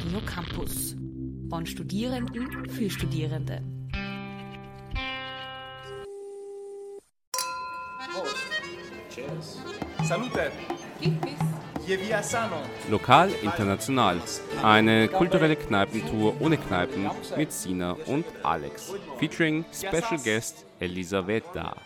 Radio 0.00 0.20
Campus. 0.22 0.96
Von 1.50 1.66
Studierenden 1.66 2.66
für 2.70 2.88
Studierende. 2.88 3.62
Salute! 10.02 10.50
Lokal 12.88 13.30
international. 13.42 14.22
Eine 14.62 15.08
kulturelle 15.08 15.56
Kneipentour 15.56 16.40
ohne 16.40 16.56
Kneipen 16.56 17.10
mit 17.36 17.52
Sina 17.52 17.92
und 18.06 18.24
Alex. 18.42 18.94
Featuring 19.18 19.66
Special 19.70 20.18
Guest 20.24 20.64
Elisaveta. 20.78 21.76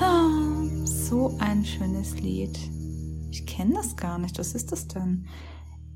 Ah, 0.01 0.31
So 0.85 1.37
ein 1.41 1.65
schönes 1.65 2.21
Lied. 2.21 2.59
Ich 3.31 3.47
kenne 3.47 3.75
das 3.75 3.97
gar 3.97 4.19
nicht. 4.19 4.39
Was 4.39 4.55
ist 4.55 4.73
das 4.73 4.89
denn? 4.89 5.29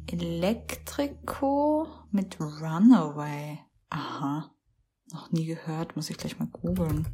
Electrico 0.07 1.87
mit 2.11 2.41
Runaway. 2.41 3.59
Aha. 3.91 4.51
Noch 5.13 5.31
nie 5.33 5.47
gehört. 5.47 5.97
Muss 5.97 6.11
ich 6.11 6.17
gleich 6.17 6.39
mal 6.39 6.49
googeln. 6.49 7.07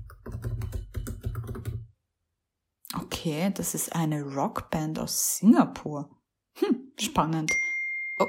Okay, 2.96 3.52
das 3.54 3.74
ist 3.74 3.94
eine 3.94 4.22
Rockband 4.22 4.98
aus 4.98 5.36
Singapur. 5.38 6.10
Hm, 6.58 6.92
spannend. 6.98 7.52
Oh, 8.18 8.28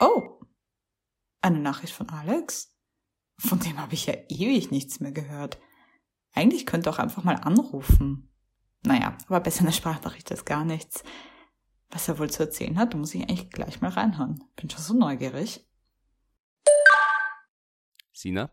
oh. 0.00 0.31
Eine 1.42 1.58
Nachricht 1.58 1.92
von 1.92 2.08
Alex? 2.08 2.74
Von 3.36 3.58
dem 3.58 3.78
habe 3.78 3.94
ich 3.94 4.06
ja 4.06 4.14
ewig 4.28 4.70
nichts 4.70 5.00
mehr 5.00 5.12
gehört. 5.12 5.58
Eigentlich 6.32 6.66
könnte 6.66 6.88
auch 6.88 6.98
einfach 6.98 7.24
mal 7.24 7.34
anrufen. 7.34 8.32
Naja, 8.84 9.18
aber 9.26 9.40
besser 9.40 9.62
eine 9.62 9.72
Sprachnachricht 9.72 10.30
als 10.30 10.44
gar 10.44 10.64
nichts. 10.64 11.02
Was 11.90 12.08
er 12.08 12.18
wohl 12.18 12.30
zu 12.30 12.44
erzählen 12.44 12.78
hat, 12.78 12.94
muss 12.94 13.14
ich 13.14 13.22
eigentlich 13.22 13.50
gleich 13.50 13.80
mal 13.80 13.90
reinhören. 13.90 14.42
Bin 14.56 14.70
schon 14.70 14.80
so 14.80 14.94
neugierig. 14.94 15.66
Sina? 18.12 18.50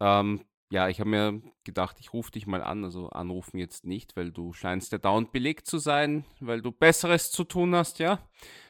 Ähm, 0.00 0.44
ja, 0.70 0.88
ich 0.88 0.98
habe 1.00 1.10
mir 1.10 1.40
gedacht, 1.64 1.96
ich 2.00 2.12
rufe 2.12 2.32
dich 2.32 2.46
mal 2.46 2.62
an. 2.62 2.84
Also 2.84 3.08
anrufen 3.10 3.58
jetzt 3.58 3.84
nicht, 3.84 4.16
weil 4.16 4.32
du 4.32 4.52
scheinst 4.52 4.92
ja 4.92 4.98
dauernd 4.98 5.32
belegt 5.32 5.66
zu 5.66 5.78
sein, 5.78 6.24
weil 6.40 6.62
du 6.62 6.72
Besseres 6.72 7.30
zu 7.30 7.44
tun 7.44 7.74
hast, 7.74 8.00
ja. 8.00 8.18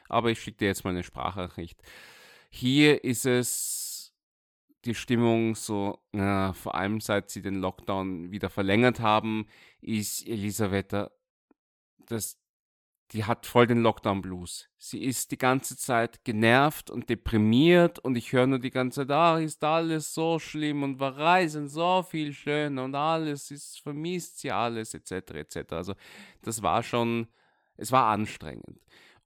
Aber 0.07 0.29
ich 0.29 0.39
schicke 0.39 0.59
dir 0.59 0.67
jetzt 0.67 0.83
mal 0.83 0.91
eine 0.91 1.03
Sprachnachricht. 1.03 1.81
Hier 2.49 3.03
ist 3.03 3.25
es 3.25 4.13
die 4.85 4.95
Stimmung 4.95 5.55
so, 5.55 5.99
ja, 6.13 6.53
vor 6.53 6.75
allem 6.75 7.01
seit 7.01 7.29
sie 7.29 7.41
den 7.41 7.55
Lockdown 7.55 8.31
wieder 8.31 8.49
verlängert 8.49 8.99
haben, 8.99 9.47
ist 9.81 10.25
Elisabetta, 10.27 11.11
das, 11.97 12.39
die 13.11 13.25
hat 13.25 13.45
voll 13.45 13.67
den 13.67 13.81
Lockdown-Blues. 13.81 14.69
Sie 14.77 15.03
ist 15.03 15.31
die 15.31 15.37
ganze 15.37 15.77
Zeit 15.77 16.23
genervt 16.23 16.89
und 16.89 17.09
deprimiert 17.09 17.99
und 17.99 18.15
ich 18.15 18.31
höre 18.31 18.47
nur 18.47 18.59
die 18.59 18.71
ganze 18.71 19.01
Zeit, 19.01 19.11
ah, 19.11 19.39
ist 19.39 19.63
alles 19.63 20.13
so 20.13 20.39
schlimm 20.39 20.83
und 20.83 20.99
wir 20.99 21.17
reisen 21.17 21.67
so 21.67 22.01
viel 22.03 22.33
schöner 22.33 22.85
und 22.85 22.95
alles 22.95 23.51
ist, 23.51 23.81
vermisst 23.81 24.39
sie 24.39 24.51
alles, 24.51 24.93
etc., 24.93 25.11
etc. 25.31 25.73
Also 25.73 25.95
das 26.41 26.61
war 26.61 26.81
schon, 26.81 27.27
es 27.75 27.91
war 27.91 28.05
anstrengend. 28.05 28.79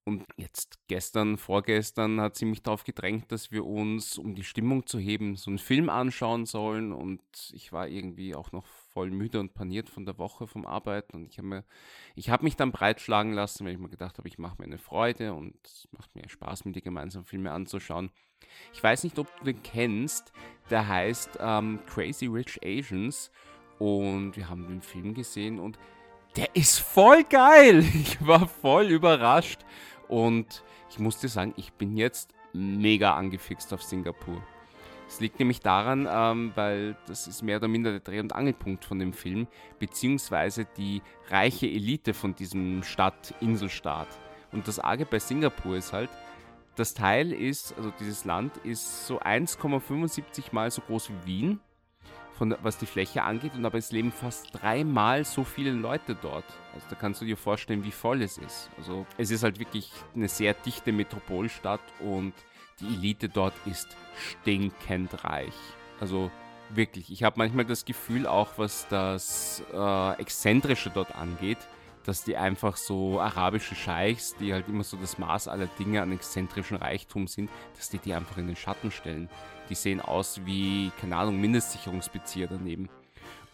Und 0.03 0.25
jetzt 0.35 0.80
gestern, 0.88 1.38
vorgestern 1.38 2.19
hat 2.19 2.35
sie 2.35 2.45
mich 2.45 2.63
darauf 2.63 2.83
gedrängt, 2.83 3.31
dass 3.31 3.52
wir 3.52 3.66
uns, 3.66 4.17
um 4.17 4.33
die 4.33 4.44
Stimmung 4.44 4.88
zu 4.88 4.97
heben, 4.97 5.35
so 5.35 5.52
einen 5.52 5.59
Film 5.59 5.89
anschauen 5.89 6.47
sollen. 6.47 6.91
Und 6.91 7.21
ich 7.53 7.71
war 7.71 7.88
irgendwie 7.88 8.33
auch 8.33 8.52
noch 8.52 8.66
voll 8.66 9.11
müde 9.11 9.39
und 9.39 9.53
paniert 9.53 9.89
von 9.89 10.06
der 10.06 10.17
Woche 10.17 10.47
vom 10.47 10.66
Arbeiten. 10.66 11.17
Und 11.17 11.28
ich 11.28 11.38
habe 11.38 11.63
habe 12.28 12.44
mich 12.44 12.56
dann 12.56 12.72
breitschlagen 12.72 13.34
lassen, 13.34 13.63
weil 13.66 13.73
ich 13.73 13.79
mir 13.79 13.89
gedacht 13.89 14.17
habe, 14.17 14.28
ich 14.28 14.39
mache 14.39 14.56
mir 14.57 14.66
eine 14.66 14.79
Freude 14.79 15.34
und 15.34 15.56
es 15.63 15.88
macht 15.91 16.16
mir 16.16 16.28
Spaß, 16.28 16.66
mit 16.66 16.75
dir 16.75 16.81
gemeinsam 16.81 17.23
Filme 17.23 17.51
anzuschauen. 17.51 18.09
Ich 18.73 18.81
weiß 18.81 19.03
nicht, 19.03 19.19
ob 19.19 19.28
du 19.38 19.45
den 19.45 19.62
kennst. 19.62 20.31
Der 20.72 20.88
heißt 20.88 21.38
ähm, 21.39 21.79
Crazy 21.85 22.25
Rich 22.25 22.59
Asians. 22.63 23.31
Und 23.78 24.35
wir 24.35 24.50
haben 24.50 24.68
den 24.68 24.81
Film 24.81 25.13
gesehen 25.13 25.59
und 25.59 25.78
der 26.35 26.56
ist 26.56 26.79
voll 26.79 27.23
geil. 27.23 27.83
Ich 27.94 28.25
war 28.25 28.47
voll 28.47 28.85
überrascht. 28.85 29.62
Und 30.11 30.61
ich 30.89 30.99
muss 30.99 31.19
dir 31.19 31.29
sagen, 31.29 31.53
ich 31.55 31.72
bin 31.72 31.95
jetzt 31.95 32.33
mega 32.51 33.16
angefixt 33.16 33.73
auf 33.73 33.81
Singapur. 33.81 34.44
Es 35.07 35.22
liegt 35.22 35.39
nämlich 35.39 35.61
daran, 35.61 36.05
ähm, 36.11 36.51
weil 36.55 36.97
das 37.07 37.27
ist 37.27 37.44
mehr 37.44 37.57
oder 37.57 37.69
minder 37.69 37.91
der 37.91 38.01
Dreh- 38.01 38.19
und 38.19 38.35
Angelpunkt 38.35 38.83
von 38.83 39.00
dem 39.00 39.13
Film, 39.13 39.47
beziehungsweise 39.79 40.66
die 40.77 41.01
reiche 41.29 41.66
Elite 41.66 42.13
von 42.13 42.35
diesem 42.35 42.83
Stadt, 42.83 43.33
Inselstaat. 43.39 44.09
Und 44.51 44.67
das 44.67 44.79
Arge 44.79 45.05
bei 45.05 45.19
Singapur 45.19 45.77
ist 45.77 45.94
halt, 45.94 46.09
das 46.75 46.94
Teil 46.94 47.31
ist, 47.31 47.73
also 47.77 47.94
dieses 47.97 48.25
Land 48.25 48.57
ist 48.66 49.07
so 49.07 49.21
1,75 49.21 50.47
mal 50.51 50.69
so 50.71 50.81
groß 50.81 51.09
wie 51.09 51.25
Wien, 51.25 51.59
von, 52.41 52.56
was 52.63 52.79
die 52.79 52.88
Fläche 52.88 53.22
angeht, 53.22 53.52
und 53.53 53.63
aber 53.68 53.78
es 53.78 53.91
leben 53.91 54.12
fast 54.12 54.47
dreimal 54.52 55.25
so 55.25 55.44
viele 55.44 55.69
Leute 55.69 56.18
dort. 56.19 56.46
Also 56.74 56.88
da 56.90 56.96
kannst 56.96 57.22
du 57.22 57.25
dir 57.25 57.38
vorstellen, 57.38 57.84
wie 57.84 57.91
voll 57.91 58.24
es 58.24 58.40
ist. 58.40 58.72
Also 58.79 59.06
es 59.19 59.29
ist 59.29 59.44
halt 59.44 59.59
wirklich 59.59 59.91
eine 60.16 60.28
sehr 60.28 60.56
dichte 60.56 60.91
Metropolstadt 60.91 61.81
und 62.00 62.34
die 62.80 62.96
Elite 62.96 63.30
dort 63.30 63.53
ist 63.68 63.96
stinkend 64.16 65.24
reich. 65.24 65.53
Also 66.00 66.31
wirklich, 66.72 67.12
ich 67.12 67.22
habe 67.22 67.35
manchmal 67.38 67.66
das 67.66 67.85
Gefühl, 67.85 68.25
auch 68.25 68.57
was 68.57 68.88
das 68.88 69.62
äh, 69.72 70.19
Exzentrische 70.19 70.90
dort 70.90 71.16
angeht, 71.16 71.59
dass 72.06 72.24
die 72.24 72.38
einfach 72.38 72.75
so 72.75 73.19
arabische 73.19 73.75
Scheichs, 73.75 74.35
die 74.38 74.51
halt 74.51 74.68
immer 74.68 74.84
so 74.84 74.97
das 74.97 75.19
Maß 75.19 75.47
aller 75.47 75.68
Dinge 75.78 76.01
an 76.01 76.12
exzentrischen 76.12 76.78
Reichtum 76.78 77.28
sind, 77.28 77.51
dass 77.78 77.90
die 77.90 78.00
die 78.00 78.16
einfach 78.16 78.40
in 78.40 78.47
den 78.47 78.56
Schatten 78.56 78.90
stellen. 78.90 79.30
Die 79.71 79.75
sehen 79.75 80.01
aus 80.01 80.41
wie, 80.43 80.91
keine 80.99 81.15
Ahnung, 81.15 81.39
Mindestsicherungsbezieher 81.39 82.47
daneben. 82.47 82.89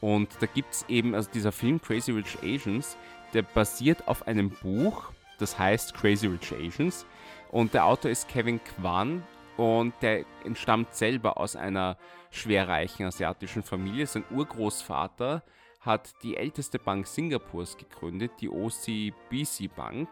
Und 0.02 0.30
da 0.40 0.48
gibt 0.48 0.74
es 0.74 0.84
eben, 0.90 1.14
also 1.14 1.30
dieser 1.32 1.52
Film 1.52 1.80
Crazy 1.80 2.12
Rich 2.12 2.40
Asians, 2.42 2.98
der 3.36 3.44
basiert 3.44 4.08
auf 4.08 4.28
einem 4.28 4.50
Buch, 4.50 5.12
das 5.38 5.60
heißt 5.60 5.94
Crazy 5.94 6.26
Rich 6.26 6.54
Asians. 6.54 7.06
Und 7.52 7.76
der 7.76 7.86
Autor 7.86 8.10
ist 8.10 8.28
Kevin 8.28 8.60
Kwan 8.64 9.22
und 9.58 9.94
der 10.02 10.26
entstammt 10.44 10.96
selber 10.96 11.38
aus 11.38 11.56
einer 11.56 11.98
schwerreichen 12.32 13.06
asiatischen 13.06 13.62
Familie. 13.62 14.08
Sein 14.08 14.24
Urgroßvater 14.32 15.44
hat 15.82 16.16
die 16.24 16.36
älteste 16.36 16.80
Bank 16.80 17.06
Singapurs 17.06 17.78
gegründet, 17.78 18.32
die 18.42 18.50
OCBC 18.50 19.68
Bank. 19.76 20.10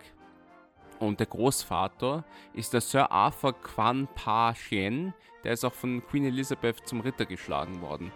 Und 0.99 1.19
der 1.19 1.27
Großvater 1.27 2.23
ist 2.53 2.73
der 2.73 2.81
Sir 2.81 3.11
Arthur 3.11 3.53
Kwan 3.53 4.07
Pa 4.15 4.53
Chien, 4.53 5.13
der 5.43 5.53
ist 5.53 5.63
auch 5.65 5.73
von 5.73 6.05
Queen 6.07 6.25
Elizabeth 6.25 6.87
zum 6.87 7.01
Ritter 7.01 7.25
geschlagen 7.25 7.81
worden. 7.81 8.11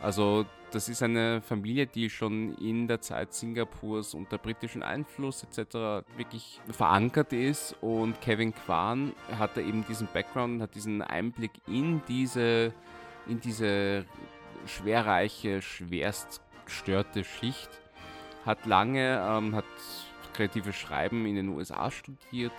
Also 0.00 0.46
das 0.70 0.88
ist 0.88 1.02
eine 1.02 1.42
Familie, 1.42 1.86
die 1.86 2.08
schon 2.08 2.56
in 2.56 2.88
der 2.88 3.00
Zeit 3.00 3.34
Singapurs 3.34 4.14
unter 4.14 4.38
britischem 4.38 4.82
Einfluss 4.82 5.42
etc. 5.42 6.06
wirklich 6.16 6.60
verankert 6.70 7.32
ist 7.32 7.76
und 7.82 8.20
Kevin 8.20 8.54
Kwan 8.54 9.12
hat 9.38 9.56
da 9.56 9.60
eben 9.60 9.84
diesen 9.86 10.08
Background, 10.12 10.62
hat 10.62 10.74
diesen 10.74 11.02
Einblick 11.02 11.50
in 11.66 12.00
diese, 12.08 12.72
in 13.26 13.40
diese 13.40 14.06
schwerreiche, 14.64 15.60
schwerst 15.60 16.40
gestörte 16.64 17.24
Schicht, 17.24 17.68
hat 18.46 18.64
lange, 18.64 19.20
ähm, 19.28 19.54
hat 19.54 19.64
kreatives 20.40 20.74
Schreiben 20.74 21.26
in 21.26 21.34
den 21.34 21.48
USA 21.50 21.90
studiert 21.90 22.52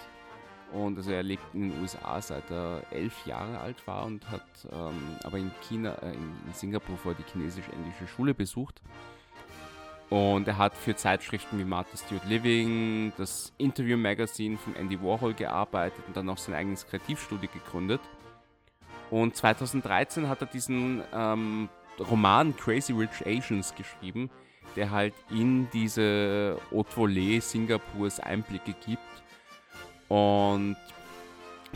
und 0.72 0.98
also 0.98 1.12
er 1.12 1.24
lebt 1.24 1.44
in 1.56 1.72
den 1.72 1.82
USA 1.82 2.22
seit 2.22 2.50
er 2.52 2.84
elf 2.92 3.26
Jahre 3.26 3.60
alt 3.60 3.88
war 3.88 4.06
und 4.06 4.30
hat 4.30 4.46
ähm, 4.72 5.18
aber 5.24 5.40
in 5.40 5.52
China, 5.68 5.96
äh, 5.96 6.14
in, 6.14 6.36
in 6.46 6.54
Singapur 6.54 6.96
vor 6.96 7.16
die 7.16 7.24
chinesisch-englische 7.24 8.08
Schule 8.08 8.36
besucht. 8.36 8.82
Und 10.10 10.48
er 10.48 10.58
hat 10.58 10.76
für 10.76 10.96
Zeitschriften 10.96 11.58
wie 11.58 11.64
Martha 11.64 11.98
Stewart 11.98 12.26
Living, 12.26 13.14
das 13.18 13.52
Interview 13.58 13.98
Magazine 13.98 14.58
von 14.58 14.76
Andy 14.76 15.02
Warhol 15.02 15.34
gearbeitet 15.34 16.04
und 16.08 16.16
dann 16.16 16.30
auch 16.30 16.38
sein 16.38 16.54
eigenes 16.54 16.86
Kreativstudio 16.86 17.50
gegründet. 17.52 18.02
Und 19.10 19.36
2013 19.36 20.30
hat 20.30 20.42
er 20.42 20.48
diesen 20.48 21.02
ähm, 21.14 21.70
Roman 22.00 22.56
Crazy 22.56 22.94
Rich 22.94 23.26
Asians 23.26 23.74
geschrieben, 23.74 24.30
der 24.76 24.92
halt 24.92 25.14
in 25.30 25.70
diese 25.72 26.58
Haute 26.72 26.92
Volée 26.96 27.42
Singapurs 27.42 28.20
Einblicke 28.20 28.74
gibt. 28.86 29.02
Und 30.08 30.78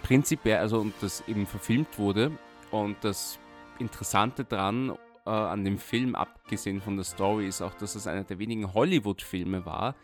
prinzipiell, 0.04 0.60
also 0.60 0.80
und 0.80 0.94
das 1.02 1.24
eben 1.28 1.46
verfilmt 1.46 1.98
wurde. 1.98 2.32
Und 2.72 2.98
das 3.02 3.40
Interessante 3.80 4.46
dran 4.46 4.98
äh, 5.26 5.30
an 5.30 5.64
dem 5.64 5.78
Film, 5.78 6.16
abgesehen 6.16 6.82
von 6.82 6.96
der 6.96 7.06
Story, 7.06 7.48
ist 7.48 7.62
auch, 7.62 7.74
dass 7.74 7.96
es 7.96 8.08
einer 8.08 8.24
der 8.24 8.40
wenigen 8.40 8.74
Hollywood-Filme 8.74 9.66
war, 9.66 9.96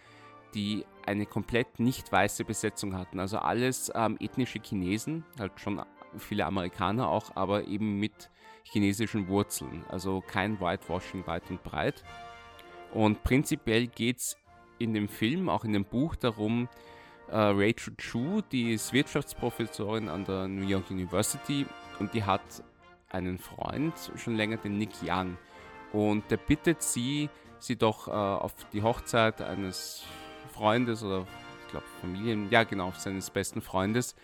die 0.54 0.86
eine 1.06 1.26
komplett 1.26 1.80
nicht 1.80 2.12
weiße 2.12 2.46
Besetzung 2.46 2.98
hatten. 2.98 3.20
Also 3.20 3.38
alles 3.38 3.92
ähm, 3.96 4.18
ethnische 4.20 4.60
Chinesen, 4.62 5.24
halt 5.40 5.60
schon 5.60 5.82
viele 6.18 6.46
Amerikaner 6.46 7.08
auch, 7.08 7.36
aber 7.36 7.68
eben 7.68 8.00
mit 8.00 8.30
chinesischen 8.64 9.28
Wurzeln. 9.28 9.84
Also 9.90 10.22
kein 10.26 10.60
Whitewashing 10.60 11.26
weit 11.28 11.50
und 11.50 11.64
breit. 11.64 12.04
Und 12.94 13.24
prinzipiell 13.24 13.88
geht 13.88 14.18
es 14.18 14.38
in 14.80 14.94
dem 14.94 15.08
Film, 15.08 15.50
auch 15.50 15.64
in 15.64 15.74
dem 15.74 15.86
Buch 15.86 16.16
darum, 16.16 16.68
äh, 17.30 17.38
Rachel 17.38 17.96
Chu, 17.98 18.42
die 18.52 18.74
ist 18.74 18.92
Wirtschaftsprofessorin 18.92 20.10
an 20.10 20.26
der 20.26 20.48
New 20.48 20.68
York 20.68 20.92
University 20.92 21.66
und 22.00 22.14
die 22.14 22.24
hat 22.24 22.42
einen 23.10 23.38
Freund 23.38 23.94
schon 24.18 24.36
länger, 24.36 24.58
den 24.58 24.78
Nick 24.78 24.92
Young. 25.04 25.38
Und 25.94 26.30
der 26.30 26.38
bittet 26.38 26.82
sie, 26.82 27.30
sie 27.60 27.76
doch 27.76 28.08
äh, 28.08 28.12
auf 28.12 28.54
die 28.74 28.82
Hochzeit 28.82 29.42
eines 29.42 30.04
Freundes 30.54 31.04
oder 31.04 31.26
ich 31.66 31.72
glaube 31.72 31.86
Familien, 32.02 32.50
ja 32.50 32.64
genau, 32.64 32.92
seines 32.98 33.30
besten 33.30 33.62
Freundes, 33.62 34.16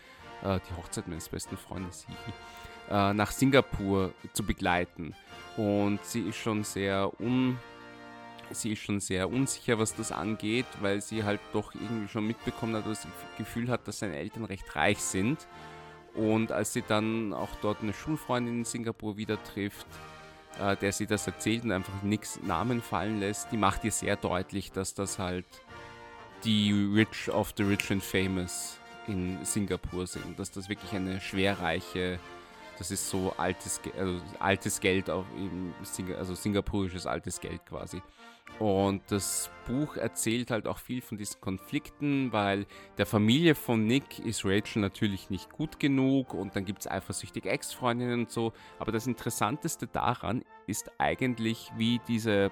äh, 0.43 0.59
die 0.69 0.75
Hochzeit 0.75 1.07
meines 1.07 1.29
besten 1.29 1.55
Freundes, 1.57 2.05
äh, 2.89 3.13
nach 3.13 3.31
Singapur 3.31 4.13
zu 4.33 4.43
begleiten. 4.43 5.15
Und 5.55 6.03
sie 6.03 6.21
ist 6.21 6.37
schon 6.37 6.63
sehr 6.63 7.11
un 7.21 7.57
sie 8.51 8.73
ist 8.73 8.79
schon 8.79 8.99
sehr 8.99 9.29
unsicher, 9.29 9.79
was 9.79 9.95
das 9.95 10.11
angeht, 10.11 10.65
weil 10.81 11.01
sie 11.01 11.23
halt 11.23 11.39
doch 11.53 11.73
irgendwie 11.75 12.07
schon 12.07 12.25
mitbekommen 12.25 12.75
hat, 12.75 12.85
das 12.85 13.07
Gefühl 13.37 13.69
hat, 13.69 13.87
dass 13.87 13.99
seine 13.99 14.15
Eltern 14.15 14.45
recht 14.45 14.75
reich 14.75 14.99
sind. 14.99 15.47
Und 16.13 16.51
als 16.51 16.73
sie 16.73 16.81
dann 16.81 17.33
auch 17.33 17.55
dort 17.61 17.81
eine 17.81 17.93
Schulfreundin 17.93 18.59
in 18.59 18.65
Singapur 18.65 19.17
wieder 19.17 19.41
trifft, 19.43 19.85
äh, 20.59 20.75
der 20.75 20.91
sie 20.91 21.05
das 21.05 21.27
erzählt 21.27 21.63
und 21.63 21.71
einfach 21.71 22.01
nichts 22.01 22.39
Namen 22.41 22.81
fallen 22.81 23.19
lässt, 23.19 23.51
die 23.51 23.57
macht 23.57 23.83
ihr 23.83 23.91
sehr 23.91 24.15
deutlich, 24.15 24.71
dass 24.71 24.93
das 24.93 25.19
halt 25.19 25.45
die 26.43 26.71
Rich 26.71 27.29
of 27.29 27.53
the 27.57 27.63
Rich 27.63 27.91
and 27.91 28.03
Famous 28.03 28.79
in 29.07 29.43
Singapur 29.43 30.07
sind. 30.07 30.39
Dass 30.39 30.51
das 30.51 30.69
wirklich 30.69 30.91
eine 30.93 31.21
schwerreiche, 31.21 32.19
das 32.77 32.91
ist 32.91 33.09
so 33.09 33.33
altes, 33.37 33.79
also 33.97 34.19
altes 34.39 34.79
Geld, 34.79 35.09
auch 35.09 35.25
also 36.17 36.35
singapurisches 36.35 37.05
altes 37.05 37.39
Geld 37.39 37.65
quasi. 37.65 38.01
Und 38.59 39.03
das 39.09 39.51
Buch 39.67 39.97
erzählt 39.97 40.49
halt 40.49 40.67
auch 40.67 40.79
viel 40.79 41.01
von 41.01 41.17
diesen 41.17 41.39
Konflikten, 41.41 42.31
weil 42.33 42.65
der 42.97 43.05
Familie 43.05 43.53
von 43.53 43.85
Nick 43.85 44.19
ist 44.19 44.45
Rachel 44.45 44.81
natürlich 44.81 45.29
nicht 45.29 45.51
gut 45.51 45.79
genug 45.79 46.33
und 46.33 46.55
dann 46.55 46.65
gibt 46.65 46.79
es 46.79 46.87
eifersüchtige 46.89 47.49
Ex-Freundinnen 47.49 48.21
und 48.21 48.31
so. 48.31 48.53
Aber 48.79 48.91
das 48.91 49.05
Interessanteste 49.05 49.85
daran 49.85 50.43
ist 50.65 50.89
eigentlich, 50.97 51.71
wie 51.77 52.01
diese 52.07 52.51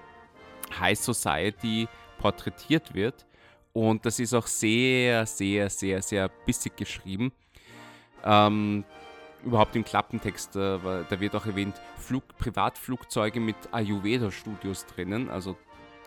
High 0.78 0.98
Society 0.98 1.88
porträtiert 2.18 2.94
wird. 2.94 3.26
Und 3.72 4.06
das 4.06 4.20
ist 4.20 4.32
auch 4.32 4.46
sehr, 4.46 5.26
sehr, 5.26 5.68
sehr, 5.70 6.00
sehr 6.02 6.28
bissig 6.28 6.76
geschrieben. 6.76 7.32
Ähm, 8.24 8.84
überhaupt 9.44 9.76
im 9.76 9.84
Klappentext, 9.84 10.56
äh, 10.56 10.78
da 10.78 11.20
wird 11.20 11.34
auch 11.34 11.46
erwähnt, 11.46 11.80
Flug, 11.96 12.24
Privatflugzeuge 12.38 13.40
mit 13.40 13.56
Ayurveda-Studios 13.72 14.86
drinnen. 14.86 15.28
Also 15.28 15.56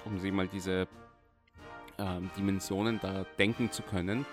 um 0.05 0.19
sich 0.19 0.31
mal 0.31 0.47
diese 0.47 0.87
ähm, 1.97 2.29
Dimensionen 2.37 2.99
da 3.01 3.25
denken 3.37 3.71
zu 3.71 3.83
können. 3.83 4.25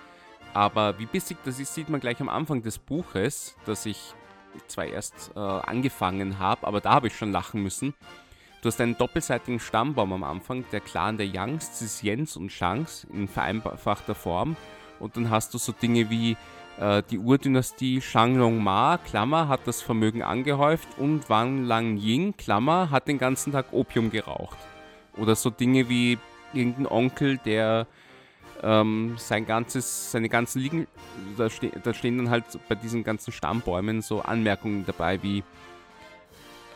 Aber 0.54 0.98
wie 0.98 1.06
bissig 1.06 1.36
das 1.44 1.60
ist, 1.60 1.74
sieht 1.74 1.88
man 1.88 2.00
gleich 2.00 2.20
am 2.20 2.28
Anfang 2.28 2.62
des 2.62 2.78
Buches, 2.78 3.56
das 3.66 3.84
ich 3.84 4.14
zwar 4.68 4.86
erst 4.86 5.32
äh, 5.36 5.38
angefangen 5.38 6.38
habe, 6.38 6.66
aber 6.66 6.80
da 6.80 6.92
habe 6.92 7.08
ich 7.08 7.16
schon 7.16 7.32
lachen 7.32 7.62
müssen. 7.62 7.94
Du 8.62 8.68
hast 8.68 8.80
einen 8.80 8.96
doppelseitigen 8.96 9.60
Stammbaum 9.60 10.12
am 10.12 10.24
Anfang, 10.24 10.64
der 10.72 10.80
Clan 10.80 11.18
der 11.18 11.26
Yangs, 11.26 11.74
Zisiens 11.74 12.36
und 12.36 12.50
Shangs 12.50 13.06
in 13.12 13.28
vereinfachter 13.28 14.14
Form. 14.14 14.56
Und 14.98 15.16
dann 15.16 15.30
hast 15.30 15.52
du 15.52 15.58
so 15.58 15.72
Dinge 15.72 16.08
wie 16.08 16.36
äh, 16.80 17.02
die 17.10 17.18
Urdynastie 17.18 18.00
Shanglong 18.00 18.62
Ma, 18.62 18.98
Klammer, 18.98 19.48
hat 19.48 19.66
das 19.66 19.82
Vermögen 19.82 20.22
angehäuft 20.22 20.88
und 20.98 21.28
Wang 21.28 21.64
Lang 21.64 21.98
Ying, 21.98 22.36
Klammer, 22.36 22.90
hat 22.90 23.08
den 23.08 23.18
ganzen 23.18 23.52
Tag 23.52 23.66
Opium 23.72 24.10
geraucht. 24.10 24.58
Oder 25.16 25.34
so 25.34 25.50
Dinge 25.50 25.88
wie 25.88 26.18
irgendein 26.52 26.86
Onkel, 26.86 27.38
der 27.38 27.86
ähm, 28.62 29.14
sein 29.18 29.46
ganzes, 29.46 30.12
seine 30.12 30.28
ganzen 30.28 30.60
Liegen, 30.60 30.86
da, 31.36 31.50
ste 31.50 31.70
da, 31.82 31.92
stehen 31.92 32.18
dann 32.18 32.30
halt 32.30 32.44
bei 32.68 32.74
diesen 32.74 33.04
ganzen 33.04 33.32
Stammbäumen 33.32 34.02
so 34.02 34.22
Anmerkungen 34.22 34.84
dabei 34.86 35.22
wie 35.22 35.42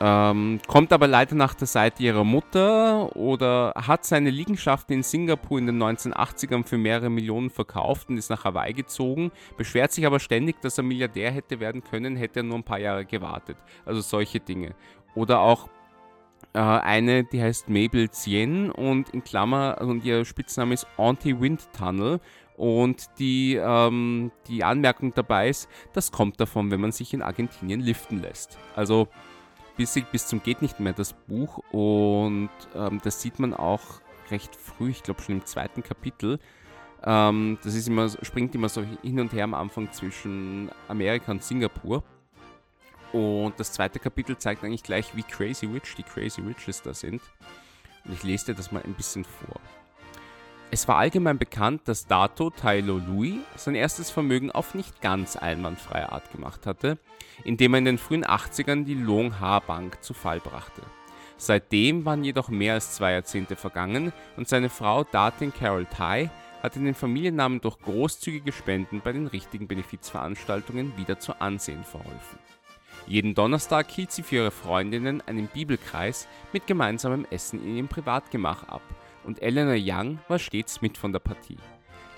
ähm, 0.02 0.60
kommt 0.66 0.94
aber 0.94 1.06
leider 1.06 1.34
nach 1.34 1.52
der 1.52 1.66
Seite 1.66 2.02
ihrer 2.02 2.25
Mutter 2.25 3.14
oder 3.16 3.75
hat 3.76 4.06
seine 4.06 4.31
Liegenschaften 4.31 4.94
in 4.94 5.02
Singapur 5.02 5.58
in 5.58 5.66
den 5.66 5.82
1980ern 5.82 6.64
für 6.64 6.78
mehrere 6.78 7.10
Millionen 7.10 7.50
verkauft 7.50 8.08
und 8.08 8.16
ist 8.16 8.31
nach 8.31 8.44
Hawaii 8.44 8.72
gezogen, 8.72 9.31
beschwert 9.58 9.92
sich 9.92 10.06
aber 10.06 10.19
ständig, 10.19 10.58
dass 10.62 10.78
er 10.78 10.84
Milliardär 10.84 11.31
hätte 11.31 11.60
werden 11.60 11.84
können, 11.84 12.16
hätte 12.16 12.40
er 12.40 12.44
nur 12.44 12.56
ein 12.56 12.64
paar 12.64 12.78
Jahre 12.78 13.04
gewartet. 13.04 13.58
Also 13.84 14.00
solche 14.00 14.40
Dinge. 14.40 14.75
Oder 15.14 15.40
auch 15.40 15.69
eine, 16.58 17.25
die 17.25 17.41
heißt 17.43 17.69
Mabel 17.69 18.11
Zien 18.11 18.70
und 18.70 19.11
in 19.11 19.23
Klammer, 19.23 19.76
also 19.79 19.91
und 19.91 20.05
ihr 20.05 20.25
Spitzname 20.25 20.75
ist 20.75 20.87
Anti-Wind 20.97 21.69
Tunnel. 21.76 22.20
Und 22.56 23.06
die, 23.19 23.55
ähm, 23.55 24.32
die 24.47 24.64
Anmerkung 24.64 25.14
dabei 25.14 25.49
ist, 25.49 25.67
das 25.94 26.12
kommt 26.12 26.41
davon, 26.41 26.70
wenn 26.70 26.81
man 26.81 26.93
sich 26.93 27.14
in 27.14 27.23
Argentinien 27.23 27.81
liften 27.81 28.20
lässt. 28.20 28.58
Also 28.76 29.08
bissig 29.79 30.11
bis 30.12 30.26
zum 30.26 30.43
geht 30.43 30.61
nicht 30.61 30.79
mehr 30.79 30.93
das 30.93 31.14
Buch 31.14 31.62
und 31.73 32.50
ähm, 32.75 33.00
das 33.02 33.23
sieht 33.23 33.38
man 33.38 33.55
auch 33.55 33.81
recht 34.31 34.55
früh, 34.55 34.91
ich 34.91 35.02
glaube 35.02 35.23
schon 35.23 35.37
im 35.37 35.47
zweiten 35.47 35.82
Kapitel. 35.82 36.38
Ähm, 37.02 37.56
das 37.64 37.75
ist 37.75 37.88
immer, 37.88 38.11
springt 38.23 38.55
immer 38.55 38.69
so 38.69 38.82
hin 39.02 39.20
und 39.20 39.32
her 39.32 39.44
am 39.44 39.55
Anfang 39.55 39.91
zwischen 39.93 40.70
Amerika 40.88 41.32
und 41.32 41.43
Singapur. 41.43 42.02
Und 43.12 43.58
das 43.58 43.72
zweite 43.72 43.98
Kapitel 43.98 44.36
zeigt 44.38 44.62
eigentlich 44.64 44.82
gleich, 44.82 45.16
wie 45.16 45.22
Crazy 45.22 45.66
Rich 45.66 45.94
die 45.96 46.02
Crazy 46.02 46.40
Riches 46.40 46.82
da 46.82 46.94
sind. 46.94 47.20
Und 48.04 48.14
ich 48.14 48.22
lese 48.22 48.46
dir 48.46 48.54
das 48.54 48.70
mal 48.70 48.82
ein 48.82 48.94
bisschen 48.94 49.24
vor. 49.24 49.60
Es 50.72 50.86
war 50.86 50.98
allgemein 50.98 51.36
bekannt, 51.36 51.82
dass 51.86 52.06
Dato 52.06 52.50
Tailo 52.50 52.98
Lui 52.98 53.40
sein 53.56 53.74
erstes 53.74 54.10
Vermögen 54.10 54.52
auf 54.52 54.74
nicht 54.74 55.00
ganz 55.00 55.34
einwandfreie 55.34 56.12
Art 56.12 56.30
gemacht 56.30 56.64
hatte, 56.64 56.98
indem 57.42 57.74
er 57.74 57.78
in 57.78 57.84
den 57.86 57.98
frühen 57.98 58.24
80ern 58.24 58.84
die 58.84 58.94
Long 58.94 59.40
Ha 59.40 59.58
Bank 59.58 60.00
zu 60.00 60.14
Fall 60.14 60.38
brachte. 60.38 60.82
Seitdem 61.38 62.04
waren 62.04 62.22
jedoch 62.22 62.50
mehr 62.50 62.74
als 62.74 62.92
zwei 62.92 63.12
Jahrzehnte 63.12 63.56
vergangen 63.56 64.12
und 64.36 64.48
seine 64.48 64.68
Frau 64.68 65.02
Datin 65.02 65.52
Carol 65.52 65.86
Tai 65.86 66.30
hatte 66.62 66.78
den 66.78 66.94
Familiennamen 66.94 67.60
durch 67.60 67.78
großzügige 67.78 68.52
Spenden 68.52 69.00
bei 69.00 69.12
den 69.12 69.26
richtigen 69.26 69.66
Benefizveranstaltungen 69.66 70.96
wieder 70.96 71.18
zu 71.18 71.40
Ansehen 71.40 71.82
verholfen. 71.82 72.38
Jeden 73.06 73.35
Donnerstag 73.35 73.90
hielt 73.90 74.12
sie 74.12 74.23
für 74.23 74.37
ihre 74.37 74.50
Freundinnen 74.50 75.21
einen 75.26 75.49
Bibelkreis 75.49 76.28
mit 76.52 76.66
gemeinsamem 76.66 77.26
Essen 77.30 77.62
in 77.64 77.76
ihrem 77.76 77.88
Privatgemach 77.88 78.64
ab 78.64 78.83
und 79.25 79.42
Eleanor 79.42 79.76
Young 79.78 80.19
war 80.28 80.38
stets 80.38 80.80
mit 80.80 80.97
von 80.97 81.12
der 81.12 81.19
Partie. 81.21 81.59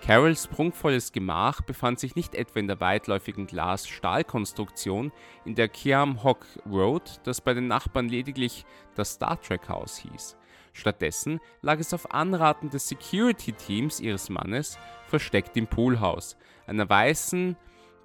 Carols 0.05 0.49
prunkvolles 0.49 1.13
Gemach 1.13 1.61
befand 1.61 2.01
sich 2.01 2.17
nicht 2.17 2.35
etwa 2.35 2.59
in 2.59 2.67
der 2.67 2.81
weitläufigen 2.81 3.47
Glas-Stahl-Konstruktion 3.47 5.13
in 5.45 5.55
der 5.55 5.69
Kiam 5.69 6.25
Hock 6.25 6.45
Road, 6.69 7.21
das 7.23 7.41
bei 7.41 7.55
den 7.55 7.69
Nachbarn 7.69 8.09
lediglich 8.09 8.65
das 8.97 9.13
Star 9.13 9.41
Trek 9.41 9.69
Haus 9.69 9.99
hieß. 9.99 10.37
Stattdessen 10.73 11.39
lag 11.61 11.79
es 11.79 11.95
auf 11.95 12.13
Anraten 12.13 12.69
des 12.71 12.89
Security-Teams 12.89 14.01
ihres 14.01 14.29
Mannes 14.29 14.77
versteckt 15.07 15.57
im 15.57 15.69
Poolhaus, 15.69 16.37
einer 16.67 16.89
weißen 16.89 17.57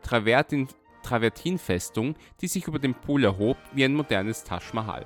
Travertin 0.04 0.68
Travertinfestung, 1.08 2.16
die 2.42 2.48
sich 2.48 2.68
über 2.68 2.80
dem 2.80 2.94
Pool 2.94 3.24
erhob 3.24 3.58
wie 3.72 3.86
ein 3.86 3.94
modernes 3.94 4.44
Taj 4.44 4.74
Mahal. 4.74 5.06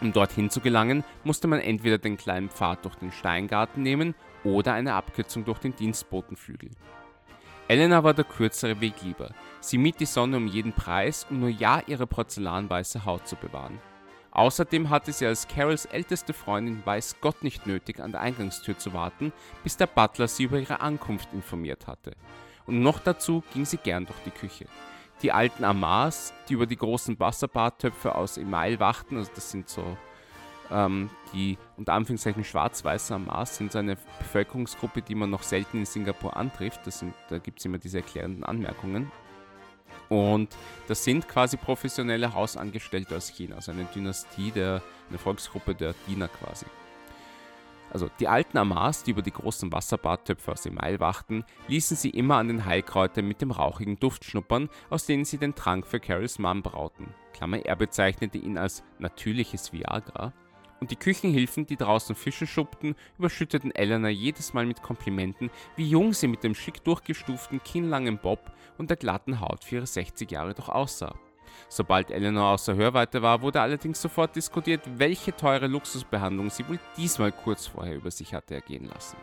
Um 0.00 0.12
dorthin 0.12 0.50
zu 0.50 0.60
gelangen, 0.60 1.04
musste 1.22 1.46
man 1.46 1.60
entweder 1.60 1.98
den 1.98 2.16
kleinen 2.16 2.50
Pfad 2.50 2.84
durch 2.84 2.96
den 2.96 3.12
Steingarten 3.12 3.82
nehmen 3.84 4.16
oder 4.42 4.72
eine 4.72 4.94
Abkürzung 4.94 5.44
durch 5.44 5.60
den 5.60 5.76
Dienstbotenflügel. 5.76 6.70
Elena 7.68 8.02
war 8.02 8.12
der 8.12 8.24
kürzere 8.24 8.80
Weg 8.80 9.02
lieber. 9.02 9.30
Sie 9.60 9.78
mied 9.78 10.00
die 10.00 10.06
Sonne 10.06 10.36
um 10.36 10.48
jeden 10.48 10.72
Preis, 10.72 11.26
um 11.30 11.38
nur 11.38 11.48
ja 11.48 11.80
ihre 11.86 12.08
porzellanweiße 12.08 13.04
Haut 13.04 13.28
zu 13.28 13.36
bewahren. 13.36 13.78
Außerdem 14.32 14.90
hatte 14.90 15.12
sie 15.12 15.26
als 15.26 15.46
Carols 15.46 15.84
älteste 15.86 16.32
Freundin 16.32 16.82
weiß 16.84 17.20
Gott 17.20 17.44
nicht 17.44 17.68
nötig, 17.68 18.00
an 18.00 18.10
der 18.10 18.20
Eingangstür 18.20 18.76
zu 18.76 18.92
warten, 18.92 19.32
bis 19.62 19.76
der 19.76 19.86
Butler 19.86 20.26
sie 20.26 20.42
über 20.42 20.58
ihre 20.58 20.80
Ankunft 20.80 21.32
informiert 21.32 21.86
hatte. 21.86 22.16
Und 22.66 22.82
noch 22.82 22.98
dazu 22.98 23.44
ging 23.52 23.64
sie 23.64 23.76
gern 23.76 24.06
durch 24.06 24.18
die 24.26 24.30
Küche 24.30 24.66
die 25.24 25.32
alten 25.32 25.64
Amars, 25.64 26.34
die 26.48 26.52
über 26.52 26.66
die 26.66 26.76
großen 26.76 27.18
Wasserbadtöpfe 27.18 28.14
aus 28.14 28.36
Email 28.36 28.78
wachten. 28.78 29.16
Also 29.16 29.30
das 29.34 29.50
sind 29.50 29.70
so 29.70 29.96
ähm, 30.70 31.08
die 31.32 31.56
unter 31.78 31.94
Anführungszeichen 31.94 32.44
schwarz-weißen 32.44 33.16
Amars, 33.16 33.56
sind 33.56 33.72
so 33.72 33.78
eine 33.78 33.96
Bevölkerungsgruppe, 34.18 35.00
die 35.00 35.14
man 35.14 35.30
noch 35.30 35.42
selten 35.42 35.78
in 35.78 35.86
Singapur 35.86 36.36
antrifft. 36.36 36.80
Sind, 36.92 37.14
da 37.30 37.38
gibt 37.38 37.58
es 37.58 37.64
immer 37.64 37.78
diese 37.78 37.98
erklärenden 37.98 38.44
Anmerkungen. 38.44 39.10
Und 40.10 40.54
das 40.88 41.02
sind 41.04 41.26
quasi 41.26 41.56
professionelle 41.56 42.34
Hausangestellte 42.34 43.16
aus 43.16 43.28
China, 43.28 43.56
also 43.56 43.72
eine 43.72 43.86
Dynastie, 43.94 44.50
der, 44.50 44.82
eine 45.08 45.18
Volksgruppe 45.18 45.74
der 45.74 45.94
Diener 46.06 46.28
quasi. 46.28 46.66
Also 47.94 48.10
die 48.18 48.26
alten 48.26 48.58
Amas, 48.58 49.04
die 49.04 49.12
über 49.12 49.22
die 49.22 49.30
großen 49.30 49.72
Wasserbadtöpfe 49.72 50.50
aus 50.50 50.62
dem 50.62 50.74
Mail 50.74 50.98
wachten, 50.98 51.44
ließen 51.68 51.96
sie 51.96 52.10
immer 52.10 52.38
an 52.38 52.48
den 52.48 52.64
Heilkräutern 52.64 53.26
mit 53.26 53.40
dem 53.40 53.52
rauchigen 53.52 54.00
Duft 54.00 54.24
schnuppern, 54.24 54.68
aus 54.90 55.06
denen 55.06 55.24
sie 55.24 55.38
den 55.38 55.54
Trank 55.54 55.86
für 55.86 56.00
Carys 56.00 56.40
Mom 56.40 56.60
brauten. 56.60 57.14
Klammer, 57.32 57.64
er 57.64 57.76
bezeichnete 57.76 58.36
ihn 58.36 58.58
als 58.58 58.82
natürliches 58.98 59.72
Viagra. 59.72 60.32
Und 60.80 60.90
die 60.90 60.96
Küchenhilfen, 60.96 61.66
die 61.66 61.76
draußen 61.76 62.16
Fische 62.16 62.48
schuppten, 62.48 62.96
überschütteten 63.16 63.72
Eleanor 63.72 64.10
jedes 64.10 64.54
Mal 64.54 64.66
mit 64.66 64.82
Komplimenten, 64.82 65.48
wie 65.76 65.88
jung 65.88 66.14
sie 66.14 66.26
mit 66.26 66.42
dem 66.42 66.56
schick 66.56 66.82
durchgestuften, 66.82 67.62
kinnlangen 67.62 68.18
Bob 68.18 68.40
und 68.76 68.90
der 68.90 68.96
glatten 68.96 69.38
Haut 69.38 69.62
für 69.62 69.76
ihre 69.76 69.86
60 69.86 70.28
Jahre 70.32 70.52
doch 70.52 70.68
aussah. 70.68 71.14
Sobald 71.68 72.10
Eleanor 72.10 72.52
außer 72.54 72.74
Hörweite 72.74 73.22
war, 73.22 73.42
wurde 73.42 73.60
allerdings 73.60 74.00
sofort 74.00 74.36
diskutiert, 74.36 74.82
welche 74.96 75.34
teure 75.34 75.66
Luxusbehandlung 75.66 76.50
sie 76.50 76.68
wohl 76.68 76.78
diesmal 76.96 77.32
kurz 77.32 77.66
vorher 77.66 77.96
über 77.96 78.10
sich 78.10 78.34
hatte 78.34 78.54
ergehen 78.54 78.88
lassen. 78.92 79.16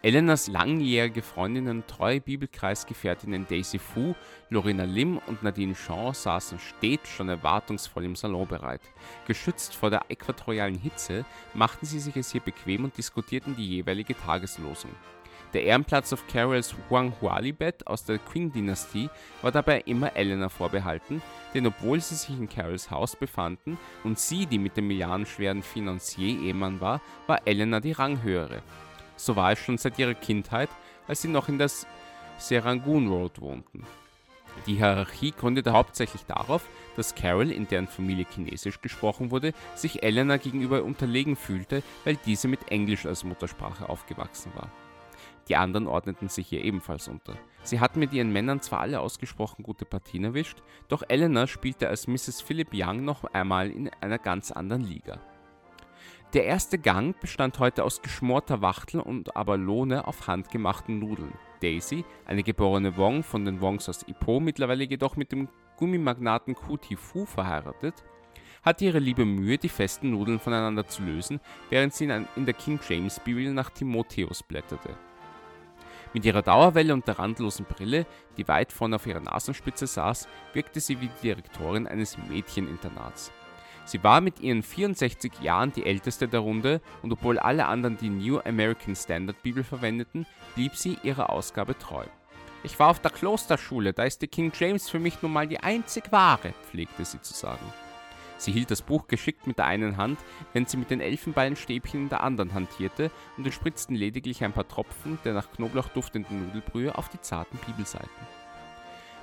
Eleanors 0.00 0.48
langjährige 0.48 1.22
Freundinnen 1.22 1.78
und 1.78 1.88
treue 1.88 2.20
Bibelkreisgefährtinnen 2.20 3.46
Daisy 3.46 3.78
Fu, 3.78 4.14
Lorena 4.48 4.84
Lim 4.84 5.18
und 5.26 5.42
Nadine 5.42 5.74
Shaw 5.74 6.12
saßen 6.14 6.58
stets 6.58 7.10
schon 7.10 7.28
erwartungsvoll 7.28 8.04
im 8.04 8.16
Salon 8.16 8.48
bereit. 8.48 8.80
Geschützt 9.26 9.74
vor 9.74 9.90
der 9.90 10.04
äquatorialen 10.08 10.78
Hitze 10.78 11.24
machten 11.54 11.86
sie 11.86 12.00
sich 12.00 12.16
es 12.16 12.32
hier 12.32 12.40
bequem 12.40 12.84
und 12.84 12.96
diskutierten 12.96 13.54
die 13.54 13.68
jeweilige 13.68 14.16
Tageslosung. 14.16 14.90
Der 15.52 15.64
Ehrenplatz 15.64 16.14
auf 16.14 16.26
Carols 16.28 16.74
Huanghuali-Bett 16.88 17.86
aus 17.86 18.04
der 18.04 18.18
Qing-Dynastie 18.18 19.10
war 19.42 19.52
dabei 19.52 19.82
immer 19.82 20.16
Eleanor 20.16 20.48
vorbehalten, 20.48 21.20
denn 21.52 21.66
obwohl 21.66 22.00
sie 22.00 22.14
sich 22.14 22.30
in 22.30 22.48
Carols 22.48 22.90
Haus 22.90 23.16
befanden 23.16 23.78
und 24.02 24.18
sie 24.18 24.46
die 24.46 24.58
mit 24.58 24.78
dem 24.78 24.88
milliardenschweren 24.88 25.62
Financier-Ehemann 25.62 26.80
war, 26.80 27.02
war 27.26 27.46
Eleanor 27.46 27.80
die 27.80 27.92
Ranghöhere. 27.92 28.62
So 29.16 29.36
war 29.36 29.52
es 29.52 29.58
schon 29.58 29.76
seit 29.76 29.98
ihrer 29.98 30.14
Kindheit, 30.14 30.70
als 31.06 31.20
sie 31.20 31.28
noch 31.28 31.50
in 31.50 31.58
der 31.58 31.70
Serangoon 32.38 33.08
Road 33.08 33.40
wohnten. 33.40 33.84
Die 34.66 34.76
Hierarchie 34.76 35.32
gründete 35.32 35.72
hauptsächlich 35.72 36.24
darauf, 36.24 36.66
dass 36.96 37.14
Carol, 37.14 37.50
in 37.50 37.68
deren 37.68 37.88
Familie 37.88 38.26
Chinesisch 38.30 38.80
gesprochen 38.80 39.30
wurde, 39.30 39.52
sich 39.74 40.02
Eleanor 40.02 40.38
gegenüber 40.38 40.82
unterlegen 40.82 41.36
fühlte, 41.36 41.82
weil 42.04 42.16
diese 42.16 42.48
mit 42.48 42.70
Englisch 42.70 43.04
als 43.04 43.24
Muttersprache 43.24 43.88
aufgewachsen 43.88 44.52
war. 44.54 44.70
Die 45.52 45.56
anderen 45.56 45.86
ordneten 45.86 46.30
sich 46.30 46.50
ihr 46.50 46.64
ebenfalls 46.64 47.08
unter. 47.08 47.34
Sie 47.62 47.78
hatten 47.78 47.98
mit 47.98 48.14
ihren 48.14 48.32
Männern 48.32 48.62
zwar 48.62 48.80
alle 48.80 49.00
ausgesprochen 49.00 49.62
gute 49.62 49.84
Partien 49.84 50.24
erwischt, 50.24 50.62
doch 50.88 51.02
Eleanor 51.06 51.46
spielte 51.46 51.88
als 51.88 52.06
Mrs. 52.06 52.40
Philip 52.40 52.68
Young 52.72 53.04
noch 53.04 53.24
einmal 53.24 53.68
in 53.68 53.90
einer 54.00 54.16
ganz 54.16 54.50
anderen 54.50 54.82
Liga. 54.82 55.20
Der 56.32 56.46
erste 56.46 56.78
Gang 56.78 57.20
bestand 57.20 57.58
heute 57.58 57.84
aus 57.84 58.00
geschmorter 58.00 58.62
Wachtel 58.62 59.00
und 59.00 59.36
Abalone 59.36 60.08
auf 60.08 60.26
handgemachten 60.26 60.98
Nudeln. 60.98 61.34
Daisy, 61.60 62.06
eine 62.24 62.42
geborene 62.42 62.96
Wong 62.96 63.22
von 63.22 63.44
den 63.44 63.60
Wongs 63.60 63.90
aus 63.90 64.08
Ipoh, 64.08 64.40
mittlerweile 64.40 64.84
jedoch 64.84 65.16
mit 65.16 65.32
dem 65.32 65.50
Gummimagnaten 65.76 66.54
Kuti 66.54 66.96
Fu 66.96 67.26
verheiratet, 67.26 68.02
hatte 68.62 68.86
ihre 68.86 69.00
liebe 69.00 69.26
Mühe, 69.26 69.58
die 69.58 69.68
festen 69.68 70.12
Nudeln 70.12 70.38
voneinander 70.38 70.86
zu 70.86 71.02
lösen, 71.02 71.40
während 71.68 71.92
sie 71.92 72.06
in 72.06 72.46
der 72.46 72.54
King 72.54 72.80
James 72.88 73.20
Bibel 73.20 73.52
nach 73.52 73.68
Timotheus 73.68 74.42
blätterte. 74.42 74.96
Mit 76.14 76.24
ihrer 76.26 76.42
Dauerwelle 76.42 76.92
und 76.92 77.06
der 77.06 77.18
randlosen 77.18 77.64
Brille, 77.64 78.06
die 78.36 78.46
weit 78.46 78.72
vorne 78.72 78.96
auf 78.96 79.06
ihrer 79.06 79.20
Nasenspitze 79.20 79.86
saß, 79.86 80.28
wirkte 80.52 80.80
sie 80.80 81.00
wie 81.00 81.08
die 81.08 81.22
Direktorin 81.22 81.86
eines 81.86 82.18
Mädcheninternats. 82.18 83.32
Sie 83.84 84.02
war 84.04 84.20
mit 84.20 84.40
ihren 84.40 84.62
64 84.62 85.40
Jahren 85.40 85.72
die 85.72 85.84
älteste 85.84 86.28
der 86.28 86.40
Runde 86.40 86.80
und 87.02 87.12
obwohl 87.12 87.38
alle 87.38 87.66
anderen 87.66 87.96
die 87.96 88.10
New 88.10 88.38
American 88.40 88.94
Standard 88.94 89.42
Bibel 89.42 89.64
verwendeten, 89.64 90.26
blieb 90.54 90.76
sie 90.76 90.98
ihrer 91.02 91.30
Ausgabe 91.30 91.76
treu. 91.78 92.04
Ich 92.62 92.78
war 92.78 92.90
auf 92.90 93.00
der 93.00 93.10
Klosterschule, 93.10 93.92
da 93.92 94.04
ist 94.04 94.22
die 94.22 94.28
King 94.28 94.52
James 94.54 94.88
für 94.88 95.00
mich 95.00 95.20
nun 95.20 95.32
mal 95.32 95.48
die 95.48 95.58
einzig 95.58 96.12
wahre, 96.12 96.54
pflegte 96.70 97.04
sie 97.04 97.20
zu 97.20 97.32
sagen. 97.32 97.64
Sie 98.42 98.50
hielt 98.50 98.72
das 98.72 98.82
Buch 98.82 99.06
geschickt 99.06 99.46
mit 99.46 99.58
der 99.58 99.66
einen 99.66 99.98
Hand, 99.98 100.18
während 100.52 100.68
sie 100.68 100.76
mit 100.76 100.90
den 100.90 101.00
Elfenbeinstäbchen 101.00 102.00
in 102.00 102.08
der 102.08 102.24
anderen 102.24 102.52
hantierte 102.52 103.12
und 103.36 103.44
entspritzten 103.44 103.94
lediglich 103.94 104.42
ein 104.42 104.52
paar 104.52 104.66
Tropfen 104.66 105.16
der 105.24 105.32
nach 105.32 105.52
Knoblauch 105.52 105.86
duftenden 105.90 106.46
Nudelbrühe 106.46 106.98
auf 106.98 107.08
die 107.08 107.20
zarten 107.20 107.56
Bibelseiten. 107.64 108.10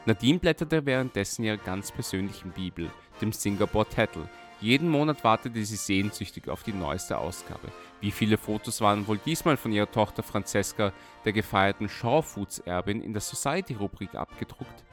Nadine 0.06 0.40
blätterte 0.40 0.86
währenddessen 0.86 1.44
ihrer 1.44 1.58
ganz 1.58 1.92
persönlichen 1.92 2.52
Bibel, 2.52 2.90
dem 3.22 3.34
Singapore 3.34 3.90
Tattle. 3.90 4.30
Jeden 4.62 4.88
Monat 4.88 5.22
wartete 5.26 5.66
sie 5.66 5.76
sehnsüchtig 5.76 6.48
auf 6.48 6.64
die 6.64 6.72
neueste 6.72 7.18
Ausgabe. 7.18 7.68
Wie 8.00 8.12
viele 8.12 8.38
Fotos 8.38 8.80
waren 8.80 9.06
wohl 9.06 9.18
diesmal 9.18 9.58
von 9.58 9.74
ihrer 9.74 9.92
Tochter 9.92 10.24
Francesca, 10.24 10.94
der 11.26 11.34
gefeierten 11.34 11.90
Shaw 11.90 12.22
Foods 12.22 12.60
Erbin, 12.60 13.02
in 13.02 13.12
der 13.12 13.22
Society-Rubrik 13.22 14.16
abgedruckt? 14.16 14.86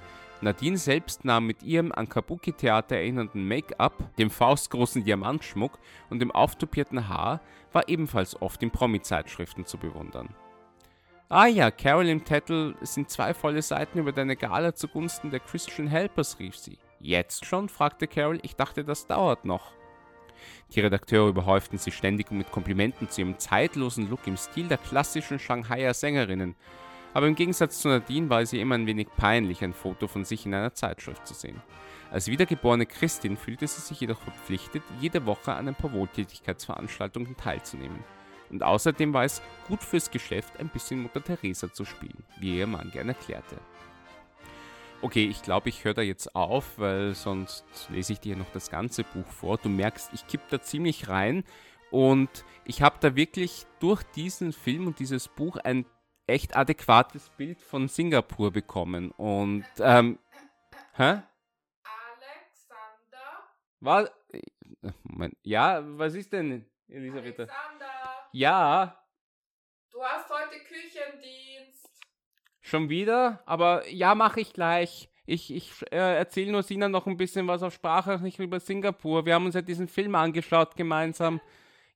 Nadine 0.42 0.76
selbst 0.76 1.24
nahm 1.24 1.46
mit 1.46 1.62
ihrem 1.62 1.92
an 1.92 2.08
Kabuki-Theater 2.08 2.96
erinnernden 2.96 3.48
Make-up, 3.48 4.16
dem 4.16 4.30
faustgroßen 4.30 5.04
Diamantschmuck 5.04 5.78
und 6.10 6.20
dem 6.20 6.30
auftopierten 6.30 7.08
Haar 7.08 7.40
war 7.72 7.88
ebenfalls 7.88 8.40
oft 8.40 8.62
in 8.62 8.70
Promi-Zeitschriften 8.70 9.64
zu 9.64 9.78
bewundern. 9.78 10.28
Ah 11.28 11.46
ja, 11.46 11.70
Carol 11.70 12.06
im 12.06 12.24
Tettel 12.24 12.76
sind 12.82 13.10
zwei 13.10 13.34
volle 13.34 13.62
Seiten 13.62 13.98
über 13.98 14.12
deine 14.12 14.36
Gala 14.36 14.74
zugunsten 14.74 15.30
der 15.30 15.40
Christian 15.40 15.88
Helpers, 15.88 16.38
rief 16.38 16.56
sie. 16.56 16.78
Jetzt 17.00 17.44
schon? 17.44 17.68
fragte 17.68 18.06
Carol. 18.06 18.38
Ich 18.42 18.56
dachte, 18.56 18.84
das 18.84 19.06
dauert 19.06 19.44
noch. 19.44 19.72
Die 20.72 20.80
Redakteure 20.80 21.28
überhäuften 21.28 21.78
sie 21.78 21.90
ständig 21.90 22.30
mit 22.30 22.52
Komplimenten 22.52 23.08
zu 23.08 23.22
ihrem 23.22 23.38
zeitlosen 23.38 24.08
Look 24.10 24.26
im 24.26 24.36
Stil 24.36 24.68
der 24.68 24.78
klassischen 24.78 25.38
Shanghaier 25.38 25.94
Sängerinnen 25.94 26.54
aber 27.16 27.28
im 27.28 27.34
Gegensatz 27.34 27.80
zu 27.80 27.88
Nadine 27.88 28.28
war 28.28 28.42
es 28.42 28.52
ihr 28.52 28.60
immer 28.60 28.74
ein 28.74 28.86
wenig 28.86 29.08
peinlich, 29.16 29.64
ein 29.64 29.72
Foto 29.72 30.06
von 30.06 30.26
sich 30.26 30.44
in 30.44 30.52
einer 30.52 30.74
Zeitschrift 30.74 31.26
zu 31.26 31.32
sehen. 31.32 31.62
Als 32.10 32.26
wiedergeborene 32.26 32.84
Christin 32.84 33.38
fühlte 33.38 33.66
sie 33.66 33.80
sich 33.80 34.02
jedoch 34.02 34.20
verpflichtet, 34.20 34.82
jede 35.00 35.24
Woche 35.24 35.54
an 35.54 35.66
ein 35.66 35.74
paar 35.74 35.94
Wohltätigkeitsveranstaltungen 35.94 37.34
teilzunehmen. 37.34 38.04
Und 38.50 38.62
außerdem 38.62 39.14
war 39.14 39.24
es 39.24 39.40
gut 39.66 39.82
fürs 39.82 40.10
Geschäft, 40.10 40.60
ein 40.60 40.68
bisschen 40.68 41.00
Mutter 41.00 41.24
Teresa 41.24 41.72
zu 41.72 41.86
spielen, 41.86 42.22
wie 42.38 42.58
ihr 42.58 42.66
Mann 42.66 42.90
gern 42.90 43.08
erklärte. 43.08 43.56
Okay, 45.00 45.24
ich 45.24 45.40
glaube, 45.40 45.70
ich 45.70 45.84
höre 45.84 45.94
da 45.94 46.02
jetzt 46.02 46.36
auf, 46.36 46.78
weil 46.78 47.14
sonst 47.14 47.64
lese 47.88 48.12
ich 48.12 48.20
dir 48.20 48.36
noch 48.36 48.52
das 48.52 48.68
ganze 48.68 49.04
Buch 49.04 49.28
vor. 49.28 49.56
Du 49.56 49.70
merkst, 49.70 50.10
ich 50.12 50.26
kipp 50.26 50.42
da 50.50 50.60
ziemlich 50.60 51.08
rein 51.08 51.44
und 51.90 52.44
ich 52.66 52.82
habe 52.82 52.98
da 53.00 53.16
wirklich 53.16 53.64
durch 53.80 54.02
diesen 54.02 54.52
Film 54.52 54.86
und 54.86 54.98
dieses 54.98 55.28
Buch 55.28 55.56
ein 55.56 55.86
echt 56.26 56.56
adäquates 56.56 57.28
Bild 57.30 57.60
von 57.60 57.88
Singapur 57.88 58.50
bekommen. 58.52 59.10
Und, 59.12 59.64
ähm, 59.80 60.18
hä? 60.94 61.22
Alexander? 61.84 63.44
Was? 63.80 64.10
Ja, 65.42 65.82
was 65.98 66.14
ist 66.14 66.32
denn, 66.32 66.66
Elisabeth? 66.88 67.38
Alexander! 67.40 67.86
Ja, 68.32 69.02
Du 69.92 70.02
hast 70.04 70.28
heute 70.28 70.58
Küchendienst. 70.64 71.88
schon 72.60 72.90
wieder? 72.90 73.42
Aber 73.46 73.88
ja, 73.88 74.14
mache 74.14 74.40
ich 74.40 74.52
gleich. 74.52 75.08
Ich, 75.24 75.52
ich 75.54 75.72
äh, 75.90 76.18
erzähle 76.18 76.52
nur 76.52 76.62
Sina 76.62 76.88
noch 76.88 77.06
ein 77.06 77.16
bisschen 77.16 77.48
was 77.48 77.62
auf 77.62 77.72
Sprache 77.72 78.18
nicht 78.20 78.38
über 78.38 78.60
Singapur. 78.60 79.24
Wir 79.24 79.34
haben 79.34 79.46
uns 79.46 79.54
ja 79.54 79.62
diesen 79.62 79.88
Film 79.88 80.14
angeschaut 80.14 80.76
gemeinsam. 80.76 81.40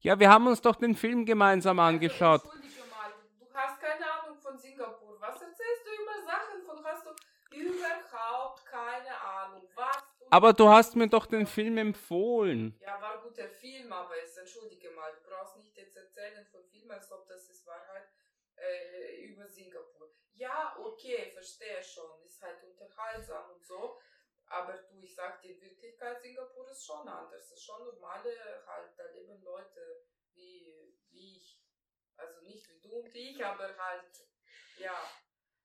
Ja, 0.00 0.18
wir 0.18 0.30
haben 0.30 0.46
uns 0.46 0.62
doch 0.62 0.76
den 0.76 0.94
Film 0.96 1.26
gemeinsam 1.26 1.78
angeschaut. 1.78 2.40
Also, 2.42 2.52
entschuldige 2.54 2.88
mal, 2.90 3.12
du 3.38 3.46
hast 3.52 3.78
keine 3.80 4.04
Ahnung 4.10 4.38
von 4.40 4.56
Singapur. 4.56 5.16
Was 5.20 5.34
erzählst 5.42 5.84
du 5.84 6.02
über 6.02 6.24
Sachen 6.24 6.62
von 6.64 6.82
hast 6.84 7.04
du 7.06 7.10
überhaupt 7.66 8.64
keine 8.66 9.20
Ahnung. 9.20 9.68
Was 9.74 10.16
du 10.18 10.26
Aber 10.30 10.52
du 10.52 10.68
hast 10.68 10.96
mir 10.96 11.08
doch 11.08 11.26
den 11.26 11.46
Film 11.46 11.78
empfohlen. 11.78 12.78
Ja, 12.80 13.00
war 13.00 13.14
ein 13.14 13.22
guter 13.22 13.48
Film, 13.48 13.92
aber 13.92 14.14
es, 14.22 14.36
entschuldige 14.36 14.90
mal, 14.90 15.12
du 15.12 15.28
brauchst 15.28 15.56
nicht 15.56 15.76
jetzt 15.76 15.96
erzählen 15.96 16.44
von 16.46 16.64
Film, 16.64 16.90
als 16.90 17.10
ob 17.12 17.26
das 17.26 17.48
ist 17.48 17.66
Wahrheit 17.66 18.08
äh, 18.56 19.24
über 19.24 19.46
Singapur. 19.46 20.10
Ja, 20.34 20.76
okay, 20.78 21.30
verstehe 21.32 21.82
schon, 21.82 22.22
ist 22.24 22.40
halt 22.42 22.62
unterhaltsam 22.64 23.50
und 23.50 23.64
so, 23.64 24.00
aber 24.46 24.72
du, 24.72 25.00
ich 25.02 25.14
sag 25.14 25.40
dir, 25.42 25.54
in 25.54 25.60
Wirklichkeit, 25.60 26.20
Singapur 26.22 26.68
ist 26.70 26.84
schon 26.84 27.06
anders. 27.06 27.44
Es 27.44 27.52
ist 27.52 27.64
schon 27.64 27.84
normale, 27.84 28.30
halt, 28.66 28.98
da 28.98 29.04
leben 29.12 29.42
Leute 29.42 30.04
wie, 30.34 30.98
wie 31.10 31.36
ich. 31.36 31.60
Also 32.16 32.40
nicht 32.42 32.68
wie 32.68 32.80
du 32.80 33.00
und 33.00 33.14
ich, 33.14 33.44
aber 33.44 33.76
halt, 33.78 34.28
ja, 34.76 34.98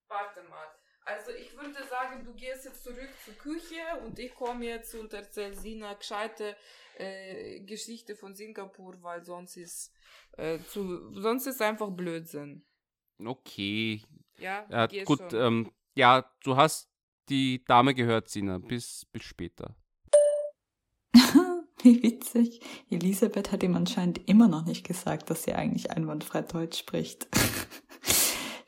warte 0.07 0.43
mal. 0.43 0.69
Also 1.05 1.31
ich 1.31 1.55
würde 1.55 1.83
sagen, 1.87 2.25
du 2.25 2.33
gehst 2.33 2.65
jetzt 2.65 2.83
zurück 2.83 3.09
zur 3.23 3.35
Küche 3.35 3.75
und 4.03 4.17
ich 4.17 4.33
komme 4.33 4.65
jetzt 4.65 4.95
und 4.95 5.13
erzähle 5.13 5.53
Sina 5.53 5.93
gescheite 5.93 6.55
äh, 6.97 7.59
Geschichte 7.59 8.15
von 8.15 8.33
Singapur, 8.33 9.01
weil 9.03 9.23
sonst 9.23 9.55
ist 9.55 9.93
äh, 10.37 10.57
zu, 10.67 11.13
sonst 11.13 11.45
ist 11.45 11.61
einfach 11.61 11.91
Blödsinn. 11.91 12.65
Okay. 13.23 14.01
Ja, 14.39 14.65
Ja, 14.69 15.03
gut, 15.03 15.19
schon. 15.19 15.35
ähm, 15.35 15.71
ja, 15.93 16.29
du 16.43 16.57
hast 16.57 16.89
die 17.29 17.63
Dame 17.65 17.93
gehört, 17.93 18.27
Sina. 18.29 18.57
Bis, 18.57 19.05
bis 19.11 19.23
später. 19.23 19.75
Wie 21.83 22.01
witzig. 22.01 22.61
Elisabeth 22.89 23.51
hat 23.51 23.61
ihm 23.61 23.75
anscheinend 23.75 24.27
immer 24.27 24.47
noch 24.47 24.65
nicht 24.65 24.85
gesagt, 24.85 25.29
dass 25.29 25.43
sie 25.43 25.53
eigentlich 25.53 25.91
einwandfrei 25.91 26.41
Deutsch 26.41 26.79
spricht. 26.79 27.27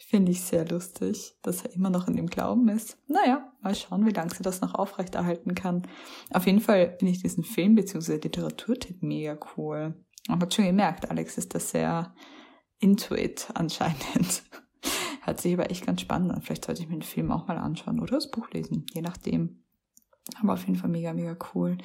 Finde 0.09 0.31
ich 0.31 0.39
sehr 0.39 0.65
lustig, 0.65 1.35
dass 1.41 1.65
er 1.65 1.73
immer 1.73 1.89
noch 1.89 2.07
in 2.07 2.15
dem 2.15 2.27
Glauben 2.27 2.69
ist. 2.69 2.97
Naja, 3.07 3.51
mal 3.61 3.75
schauen, 3.75 4.05
wie 4.05 4.11
lange 4.11 4.33
sie 4.33 4.41
das 4.41 4.61
noch 4.61 4.73
aufrechterhalten 4.73 5.53
kann. 5.53 5.85
Auf 6.31 6.45
jeden 6.45 6.61
Fall 6.61 6.95
finde 6.97 7.11
ich 7.11 7.21
diesen 7.21 7.43
Film 7.43 7.75
bzw. 7.75 8.13
Literaturtipp 8.13 9.03
mega 9.03 9.37
cool. 9.57 10.01
Man 10.29 10.39
hat 10.39 10.53
schon 10.53 10.63
gemerkt, 10.63 11.11
Alex 11.11 11.37
ist 11.37 11.53
da 11.53 11.59
sehr 11.59 12.15
into 12.79 13.15
it 13.15 13.49
anscheinend. 13.53 14.43
Hört 15.23 15.41
sich 15.41 15.53
aber 15.53 15.69
echt 15.69 15.85
ganz 15.85 15.99
spannend 15.99 16.31
an. 16.31 16.41
Vielleicht 16.41 16.63
sollte 16.63 16.83
ich 16.83 16.87
mir 16.87 16.95
den 16.95 17.01
Film 17.01 17.29
auch 17.29 17.45
mal 17.49 17.57
anschauen 17.57 17.99
oder 17.99 18.15
das 18.15 18.31
Buch 18.31 18.49
lesen, 18.51 18.85
je 18.93 19.01
nachdem. 19.01 19.65
Aber 20.41 20.53
auf 20.53 20.65
jeden 20.65 20.77
Fall 20.77 20.89
mega, 20.89 21.11
mega 21.11 21.35
cool. 21.53 21.77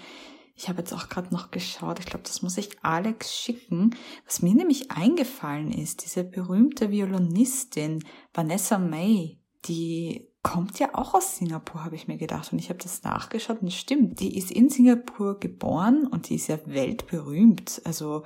Ich 0.55 0.69
habe 0.69 0.79
jetzt 0.79 0.93
auch 0.93 1.09
gerade 1.09 1.33
noch 1.33 1.51
geschaut. 1.51 1.99
Ich 1.99 2.07
glaube, 2.07 2.25
das 2.25 2.43
muss 2.43 2.59
ich 2.59 2.71
Alex 2.83 3.35
schicken. 3.35 3.97
Was 4.27 4.43
mir 4.43 4.55
nämlich 4.55 4.91
eingefallen 4.91 5.73
ist, 5.73 6.05
diese 6.05 6.25
berühmte 6.25 6.91
Violinistin 6.91 8.05
Vanessa 8.35 8.79
May, 8.79 9.39
die 9.65 10.29
kommt 10.43 10.79
ja 10.81 10.91
auch 10.95 11.15
aus 11.15 11.37
Singapur, 11.37 11.85
habe 11.85 11.95
ich 11.95 12.09
mir 12.09 12.19
gedacht. 12.19 12.53
Und 12.53 12.59
ich 12.59 12.69
habe 12.69 12.81
das 12.83 13.03
nachgeschaut 13.03 13.63
und 13.63 13.73
stimmt. 13.73 14.21
Die 14.21 14.37
ist 14.37 14.51
in 14.51 14.69
Singapur 14.69 15.39
geboren 15.39 16.07
und 16.07 16.29
die 16.29 16.35
ist 16.35 16.49
ja 16.49 16.59
weltberühmt. 16.67 17.81
Also 17.85 18.25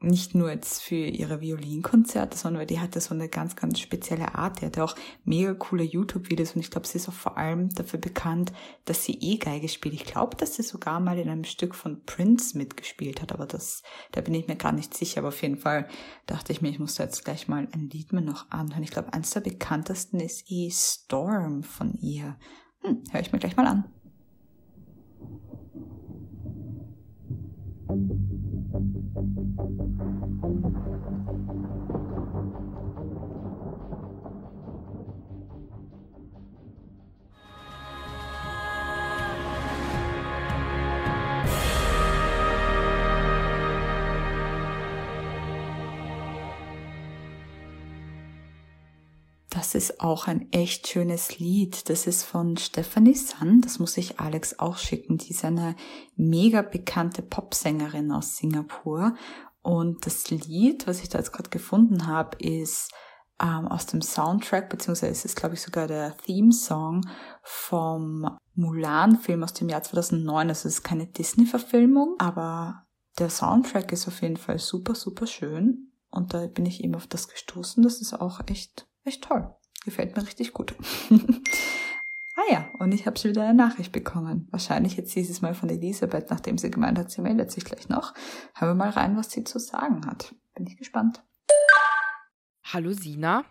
nicht 0.00 0.34
nur 0.34 0.50
jetzt 0.50 0.82
für 0.82 0.94
ihre 0.94 1.40
Violinkonzerte, 1.40 2.36
sondern 2.36 2.60
weil 2.60 2.66
die 2.66 2.80
hatte 2.80 3.00
so 3.00 3.14
eine 3.14 3.28
ganz, 3.28 3.56
ganz 3.56 3.80
spezielle 3.80 4.34
Art. 4.34 4.60
Die 4.60 4.66
hatte 4.66 4.84
auch 4.84 4.94
mega 5.24 5.54
coole 5.54 5.84
YouTube-Videos 5.84 6.54
und 6.54 6.60
ich 6.60 6.70
glaube, 6.70 6.86
sie 6.86 6.98
ist 6.98 7.08
auch 7.08 7.14
vor 7.14 7.38
allem 7.38 7.70
dafür 7.70 7.98
bekannt, 7.98 8.52
dass 8.84 9.04
sie 9.04 9.18
E-Geige 9.18 9.68
spielt. 9.68 9.94
Ich 9.94 10.04
glaube, 10.04 10.36
dass 10.36 10.56
sie 10.56 10.62
sogar 10.62 11.00
mal 11.00 11.18
in 11.18 11.30
einem 11.30 11.44
Stück 11.44 11.74
von 11.74 12.04
Prince 12.04 12.58
mitgespielt 12.58 13.22
hat, 13.22 13.32
aber 13.32 13.46
das, 13.46 13.82
da 14.12 14.20
bin 14.20 14.34
ich 14.34 14.46
mir 14.46 14.56
gar 14.56 14.72
nicht 14.72 14.94
sicher. 14.94 15.20
Aber 15.20 15.28
auf 15.28 15.42
jeden 15.42 15.58
Fall 15.58 15.88
dachte 16.26 16.52
ich 16.52 16.60
mir, 16.60 16.68
ich 16.68 16.78
muss 16.78 16.96
da 16.96 17.04
jetzt 17.04 17.24
gleich 17.24 17.48
mal 17.48 17.66
ein 17.72 17.88
Lied 17.88 18.12
mir 18.12 18.22
noch 18.22 18.50
anhören. 18.50 18.82
Ich 18.82 18.90
glaube, 18.90 19.14
eines 19.14 19.30
der 19.30 19.40
bekanntesten 19.40 20.20
ist 20.20 20.44
E 20.48 20.70
Storm 20.70 21.62
von 21.62 21.94
ihr. 21.94 22.36
Hm, 22.82 23.02
höre 23.10 23.20
ich 23.20 23.32
mir 23.32 23.38
gleich 23.38 23.56
mal 23.56 23.66
an. 23.66 23.95
Das 49.66 49.74
ist 49.74 50.00
auch 50.00 50.28
ein 50.28 50.52
echt 50.52 50.86
schönes 50.86 51.40
Lied. 51.40 51.88
Das 51.90 52.06
ist 52.06 52.22
von 52.22 52.56
Stephanie 52.56 53.16
Sun. 53.16 53.62
Das 53.62 53.80
muss 53.80 53.96
ich 53.96 54.20
Alex 54.20 54.60
auch 54.60 54.78
schicken. 54.78 55.18
Die 55.18 55.30
ist 55.30 55.44
eine 55.44 55.74
mega 56.14 56.62
bekannte 56.62 57.20
Popsängerin 57.20 58.12
aus 58.12 58.36
Singapur. 58.36 59.16
Und 59.62 60.06
das 60.06 60.30
Lied, 60.30 60.86
was 60.86 61.02
ich 61.02 61.08
da 61.08 61.18
jetzt 61.18 61.32
gerade 61.32 61.50
gefunden 61.50 62.06
habe, 62.06 62.36
ist 62.36 62.92
ähm, 63.42 63.66
aus 63.66 63.86
dem 63.86 64.02
Soundtrack, 64.02 64.70
beziehungsweise 64.70 65.10
es 65.10 65.24
ist, 65.24 65.34
glaube 65.34 65.56
ich, 65.56 65.62
sogar 65.62 65.88
der 65.88 66.16
Theme-Song 66.18 67.00
vom 67.42 68.38
Mulan-Film 68.54 69.42
aus 69.42 69.54
dem 69.54 69.68
Jahr 69.68 69.82
2009. 69.82 70.48
Also 70.48 70.68
es 70.68 70.76
ist 70.76 70.84
keine 70.84 71.08
Disney-Verfilmung, 71.08 72.14
aber 72.20 72.86
der 73.18 73.30
Soundtrack 73.30 73.90
ist 73.90 74.06
auf 74.06 74.22
jeden 74.22 74.36
Fall 74.36 74.60
super, 74.60 74.94
super 74.94 75.26
schön. 75.26 75.90
Und 76.08 76.34
da 76.34 76.46
bin 76.46 76.66
ich 76.66 76.84
eben 76.84 76.94
auf 76.94 77.08
das 77.08 77.26
gestoßen. 77.26 77.82
Das 77.82 78.00
ist 78.00 78.14
auch 78.14 78.38
echt 78.46 78.86
echt 79.06 79.22
toll. 79.22 79.54
Gefällt 79.84 80.16
mir 80.16 80.26
richtig 80.26 80.52
gut. 80.52 80.74
ah 82.36 82.42
ja, 82.50 82.68
und 82.78 82.92
ich 82.92 83.06
habe 83.06 83.18
schon 83.18 83.30
wieder 83.30 83.44
eine 83.44 83.54
Nachricht 83.54 83.92
bekommen. 83.92 84.48
Wahrscheinlich 84.50 84.96
jetzt 84.96 85.14
dieses 85.14 85.42
Mal 85.42 85.54
von 85.54 85.68
Elisabeth, 85.68 86.30
nachdem 86.30 86.58
sie 86.58 86.70
gemeint 86.70 86.98
hat, 86.98 87.10
sie 87.10 87.22
meldet 87.22 87.52
sich 87.52 87.64
gleich 87.64 87.88
noch. 87.88 88.14
Hören 88.54 88.70
wir 88.70 88.74
mal 88.74 88.90
rein, 88.90 89.16
was 89.16 89.30
sie 89.30 89.44
zu 89.44 89.58
sagen 89.58 90.04
hat. 90.06 90.34
Bin 90.54 90.66
ich 90.66 90.76
gespannt. 90.76 91.22
Hallo 92.64 92.92
Sina. 92.92 93.44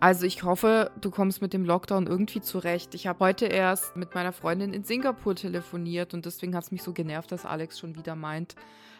Also 0.00 0.24
ich 0.26 0.42
hoffe, 0.42 0.90
du 1.00 1.10
kommst 1.10 1.42
mit 1.42 1.52
dem 1.52 1.64
Lockdown 1.64 2.06
irgendwie 2.06 2.40
zurecht. 2.40 2.94
Ich 2.94 3.06
habe 3.06 3.20
heute 3.20 3.46
erst 3.46 3.96
mit 3.96 4.14
meiner 4.14 4.32
Freundin 4.32 4.72
in 4.72 4.84
Singapur 4.84 5.34
telefoniert 5.34 6.14
und 6.14 6.24
deswegen 6.24 6.54
hat 6.54 6.64
es 6.64 6.70
mich 6.70 6.82
so 6.82 6.92
genervt, 6.92 7.32
dass 7.32 7.44
Alex 7.44 7.78
schon 7.78 7.96
wieder 7.96 8.14
meint, 8.14 8.54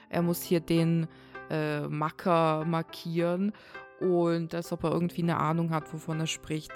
er 0.09 0.23
muss 0.23 0.43
hier 0.43 0.61
den 0.61 1.07
äh, 1.51 1.81
Macker 1.89 2.65
markieren 2.67 3.53
und 4.01 4.55
als 4.55 4.73
ob 4.73 4.85
er 4.85 4.93
irgendwie 4.93 5.23
eine 5.23 5.39
Ahnung 5.39 5.71
hat, 5.71 5.93
wovon 5.93 6.21
er 6.21 6.27
spricht. 6.27 6.73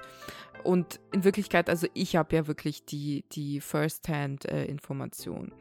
Und 0.64 1.00
in 1.12 1.24
Wirklichkeit, 1.24 1.70
also 1.70 1.86
ich 1.94 2.16
habe 2.16 2.36
ja 2.36 2.46
wirklich 2.46 2.84
die, 2.84 3.24
die 3.32 3.60
First-Hand-Information. 3.60 5.48
Äh, 5.48 5.54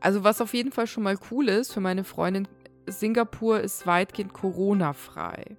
also 0.00 0.24
was 0.24 0.40
auf 0.40 0.54
jeden 0.54 0.72
Fall 0.72 0.86
schon 0.86 1.02
mal 1.02 1.18
cool 1.30 1.48
ist 1.48 1.72
für 1.72 1.80
meine 1.80 2.04
Freundin, 2.04 2.48
Singapur 2.86 3.60
ist 3.60 3.86
weitgehend 3.86 4.32
Corona-frei. 4.32 5.56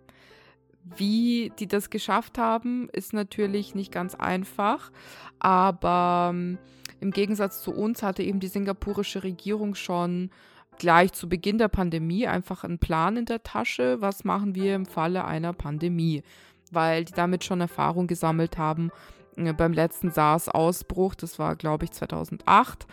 Wie 0.96 1.52
die 1.60 1.68
das 1.68 1.90
geschafft 1.90 2.38
haben, 2.38 2.90
ist 2.94 3.12
natürlich 3.14 3.76
nicht 3.76 3.92
ganz 3.92 4.16
einfach, 4.16 4.92
aber 5.38 6.30
ähm, 6.32 6.58
im 7.02 7.12
Gegensatz 7.12 7.62
zu 7.62 7.72
uns 7.72 8.02
hatte 8.04 8.24
eben 8.24 8.40
die 8.40 8.48
singapurische 8.48 9.24
Regierung 9.24 9.76
schon 9.76 10.32
gleich 10.78 11.14
zu 11.14 11.30
Beginn 11.30 11.58
der 11.58 11.68
Pandemie 11.68 12.28
einfach 12.28 12.64
einen 12.64 12.80
Plan 12.80 13.18
in 13.18 13.26
der 13.26 13.44
Tasche, 13.44 14.02
was 14.02 14.24
machen 14.24 14.56
wir 14.56 14.76
im 14.76 14.86
Falle 14.86 15.26
einer 15.26 15.54
Pandemie, 15.54 16.24
weil 16.72 17.06
die 17.06 17.14
damit 17.14 17.44
schon 17.44 17.62
Erfahrung 17.62 18.08
gesammelt 18.08 18.58
haben 18.58 18.92
äh, 19.36 19.54
beim 19.54 19.74
letzten 19.74 20.12
SARS-Ausbruch, 20.12 21.16
das 21.16 21.40
war 21.40 21.56
glaube 21.56 21.86
ich 21.86 21.92
2008. 21.92 22.88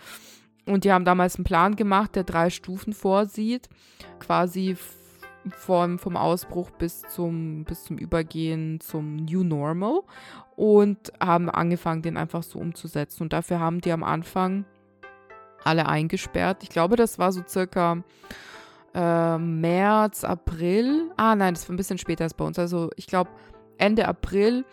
Und 0.67 0.85
die 0.85 0.93
haben 0.93 1.05
damals 1.05 1.37
einen 1.37 1.45
Plan 1.45 1.77
gemacht, 1.77 2.17
der 2.17 2.25
drei 2.25 2.49
Stufen 2.49 2.95
vorsieht, 2.95 3.69
quasi 4.19 4.77
vom, 5.51 5.99
vom 5.99 6.17
Ausbruch 6.17 6.71
bis 6.71 7.03
zum, 7.03 7.65
bis 7.65 7.85
zum 7.85 7.99
Übergehen 7.99 8.81
zum 8.81 9.17
New 9.17 9.43
Normal 9.43 10.01
und 10.57 11.13
haben 11.21 11.51
angefangen, 11.51 12.03
den 12.03 12.17
einfach 12.17 12.43
so 12.43 12.59
umzusetzen. 12.59 13.25
Und 13.25 13.33
dafür 13.33 13.61
haben 13.61 13.81
die 13.81 13.93
am 13.93 14.03
Anfang 14.03 14.65
alle 15.65 15.87
eingesperrt. 15.87 16.63
Ich 16.63 16.69
glaube, 16.69 16.97
das 16.97 17.19
war 17.19 17.33
so 17.33 17.43
circa 17.47 18.03
äh, 18.95 19.39
März, 19.39 20.25
April. 20.25 21.11
Ah 21.17 21.35
nein, 21.35 21.55
das 21.55 21.69
war 21.69 21.75
ein 21.75 21.77
bisschen 21.77 21.99
später 21.99 22.25
als 22.25 22.35
bei 22.35 22.45
uns. 22.45 22.59
Also 22.59 22.91
ich 22.97 23.07
glaube, 23.07 23.31
Ende 23.79 24.07
April 24.07 24.65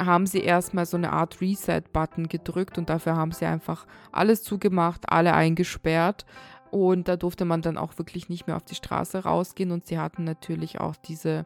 haben 0.00 0.26
sie 0.26 0.40
erstmal 0.40 0.86
so 0.86 0.96
eine 0.96 1.12
Art 1.12 1.40
Reset-Button 1.40 2.28
gedrückt 2.28 2.78
und 2.78 2.88
dafür 2.88 3.16
haben 3.16 3.32
sie 3.32 3.44
einfach 3.44 3.86
alles 4.12 4.42
zugemacht, 4.42 5.10
alle 5.10 5.34
eingesperrt. 5.34 6.24
Und 6.70 7.08
da 7.08 7.16
durfte 7.16 7.44
man 7.44 7.62
dann 7.62 7.76
auch 7.76 7.98
wirklich 7.98 8.28
nicht 8.28 8.46
mehr 8.46 8.56
auf 8.56 8.64
die 8.64 8.76
Straße 8.76 9.24
rausgehen. 9.24 9.72
Und 9.72 9.86
sie 9.86 9.98
hatten 9.98 10.24
natürlich 10.24 10.80
auch 10.80 10.96
diese 10.96 11.44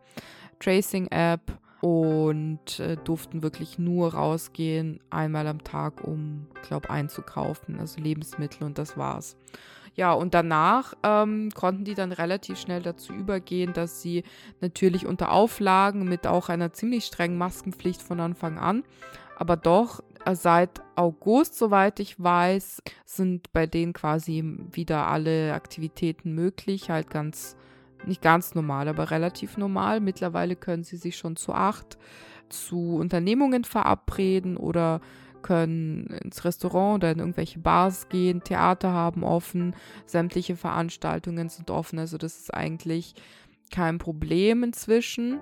Tracing-App 0.61 1.41
und 1.85 2.81
äh, 2.81 2.97
durften 2.97 3.43
wirklich 3.43 3.79
nur 3.79 4.15
rausgehen, 4.15 5.01
einmal 5.11 5.47
am 5.47 5.63
Tag, 5.65 6.03
um, 6.03 6.47
glaube 6.67 6.89
einzukaufen, 6.89 7.79
also 7.79 8.01
Lebensmittel 8.01 8.65
und 8.65 8.79
das 8.79 8.97
war's. 8.97 9.37
Ja, 9.95 10.15
und 10.15 10.33
danach 10.33 10.95
ähm, 11.03 11.51
konnten 11.55 11.85
die 11.85 11.95
dann 11.95 12.11
relativ 12.11 12.59
schnell 12.59 12.81
dazu 12.81 13.13
übergehen, 13.13 13.75
dass 13.75 14.01
sie 14.01 14.25
natürlich 14.63 15.05
unter 15.05 15.31
Auflagen 15.31 16.09
mit 16.09 16.27
auch 16.27 16.49
einer 16.49 16.73
ziemlich 16.73 17.05
strengen 17.05 17.37
Maskenpflicht 17.37 18.01
von 18.01 18.19
Anfang 18.19 18.59
an, 18.59 18.83
aber 19.37 19.59
doch 19.59 20.03
äh, 20.25 20.35
seit 20.35 20.81
August, 20.95 21.59
soweit 21.59 22.01
ich 22.01 22.19
weiß, 22.19 22.83
sind 23.05 23.53
bei 23.53 23.67
denen 23.67 23.93
quasi 23.93 24.43
wieder 24.73 25.07
alle 25.09 25.53
Aktivitäten 25.53 26.35
möglich, 26.35 26.89
halt 26.89 27.11
ganz 27.11 27.57
nicht 28.07 28.23
ganz 28.23 28.55
normal, 28.55 28.89
aber 28.89 29.11
relativ 29.11 29.57
normal. 29.57 30.01
Mittlerweile 30.01 30.57
können 30.57 30.85
sie 30.85 30.97
sich 30.97 31.17
schon 31.17 31.37
zu 31.37 31.53
acht 31.53 31.99
zu 32.49 32.97
Unternehmungen 32.97 33.65
verabreden 33.65 34.57
oder 34.57 35.01
können 35.43 36.07
ins 36.23 36.45
Restaurant 36.45 36.97
oder 36.97 37.13
in 37.13 37.19
irgendwelche 37.19 37.59
Bars 37.59 38.09
gehen, 38.09 38.43
Theater 38.43 38.91
haben 38.93 39.23
offen, 39.23 39.77
sämtliche 40.07 40.57
Veranstaltungen 40.57 41.51
sind 41.51 41.71
offen, 41.71 41.99
also 41.99 42.17
das 42.17 42.39
ist 42.39 42.55
eigentlich 42.55 43.15
kein 43.71 43.99
Problem 43.99 44.63
inzwischen. 44.63 45.41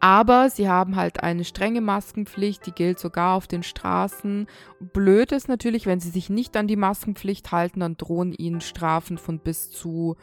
Aber 0.00 0.48
sie 0.48 0.68
haben 0.68 0.94
halt 0.94 1.24
eine 1.24 1.42
strenge 1.42 1.80
Maskenpflicht, 1.80 2.64
die 2.66 2.72
gilt 2.72 3.00
sogar 3.00 3.34
auf 3.34 3.48
den 3.48 3.64
Straßen. 3.64 4.46
Blöd 4.78 5.32
ist 5.32 5.48
natürlich, 5.48 5.86
wenn 5.86 5.98
sie 5.98 6.10
sich 6.10 6.30
nicht 6.30 6.56
an 6.56 6.68
die 6.68 6.76
Maskenpflicht 6.76 7.50
halten, 7.50 7.80
dann 7.80 7.96
drohen 7.96 8.32
ihnen 8.32 8.60
Strafen 8.60 9.18
von 9.18 9.40
bis 9.40 9.72
zu 9.72 10.16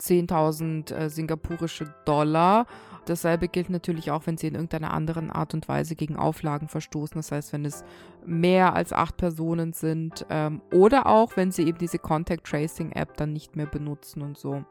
10.000 0.00 0.94
äh, 0.94 1.10
singapurische 1.10 1.92
Dollar. 2.04 2.66
Dasselbe 3.08 3.48
gilt 3.48 3.70
natürlich 3.70 4.10
auch, 4.10 4.26
wenn 4.26 4.36
sie 4.36 4.48
in 4.48 4.54
irgendeiner 4.54 4.92
anderen 4.92 5.30
Art 5.30 5.54
und 5.54 5.66
Weise 5.66 5.96
gegen 5.96 6.16
Auflagen 6.16 6.68
verstoßen. 6.68 7.16
Das 7.16 7.32
heißt, 7.32 7.52
wenn 7.54 7.64
es 7.64 7.82
mehr 8.26 8.74
als 8.74 8.92
acht 8.92 9.16
Personen 9.16 9.72
sind 9.72 10.26
ähm, 10.28 10.60
oder 10.72 11.06
auch, 11.06 11.36
wenn 11.36 11.50
sie 11.50 11.66
eben 11.66 11.78
diese 11.78 11.98
Contact 11.98 12.46
Tracing 12.46 12.92
App 12.92 13.16
dann 13.16 13.32
nicht 13.32 13.56
mehr 13.56 13.66
benutzen 13.66 14.20
und 14.20 14.36
so. 14.36 14.62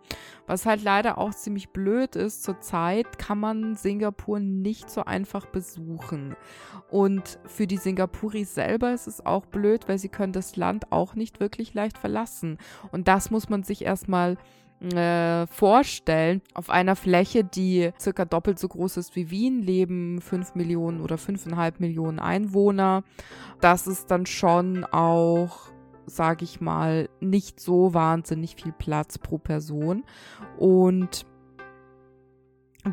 Was 0.45 0.67
halt 0.67 0.83
leider 0.83 1.17
auch 1.17 1.33
ziemlich 1.33 1.69
blöd 1.69 2.15
ist, 2.15 2.43
zurzeit 2.43 3.17
kann 3.17 3.39
man 3.39 3.75
Singapur 3.75 4.39
nicht 4.39 4.91
so 4.91 5.03
einfach 5.05 5.47
besuchen. 5.47 6.35
Und 6.91 7.39
für 7.45 7.65
die 7.65 7.77
Singapuris 7.77 8.53
selber 8.53 8.93
ist 8.93 9.07
es 9.07 9.25
auch 9.25 9.47
blöd, 9.47 9.87
weil 9.87 9.97
sie 9.97 10.09
können 10.09 10.33
das 10.33 10.55
Land 10.55 10.91
auch 10.91 11.15
nicht 11.15 11.39
wirklich 11.39 11.73
leicht 11.73 11.97
verlassen. 11.97 12.59
Und 12.91 13.07
das 13.07 13.31
muss 13.31 13.49
man 13.49 13.63
sich 13.63 13.83
erstmal 13.83 14.37
äh, 14.81 15.47
vorstellen, 15.47 16.41
auf 16.53 16.69
einer 16.69 16.95
Fläche, 16.95 17.43
die 17.43 17.91
circa 17.99 18.25
doppelt 18.25 18.59
so 18.59 18.67
groß 18.67 18.97
ist 18.97 19.15
wie 19.15 19.29
Wien, 19.29 19.61
leben 19.61 20.21
5 20.21 20.55
Millionen 20.55 21.01
oder 21.01 21.15
5,5 21.15 21.73
Millionen 21.79 22.19
Einwohner. 22.19 23.03
Das 23.61 23.87
ist 23.87 24.11
dann 24.11 24.25
schon 24.25 24.83
auch 24.85 25.69
sage 26.07 26.45
ich 26.45 26.61
mal, 26.61 27.09
nicht 27.19 27.59
so 27.59 27.93
wahnsinnig 27.93 28.55
viel 28.55 28.71
Platz 28.71 29.17
pro 29.17 29.37
Person. 29.37 30.05
Und 30.57 31.25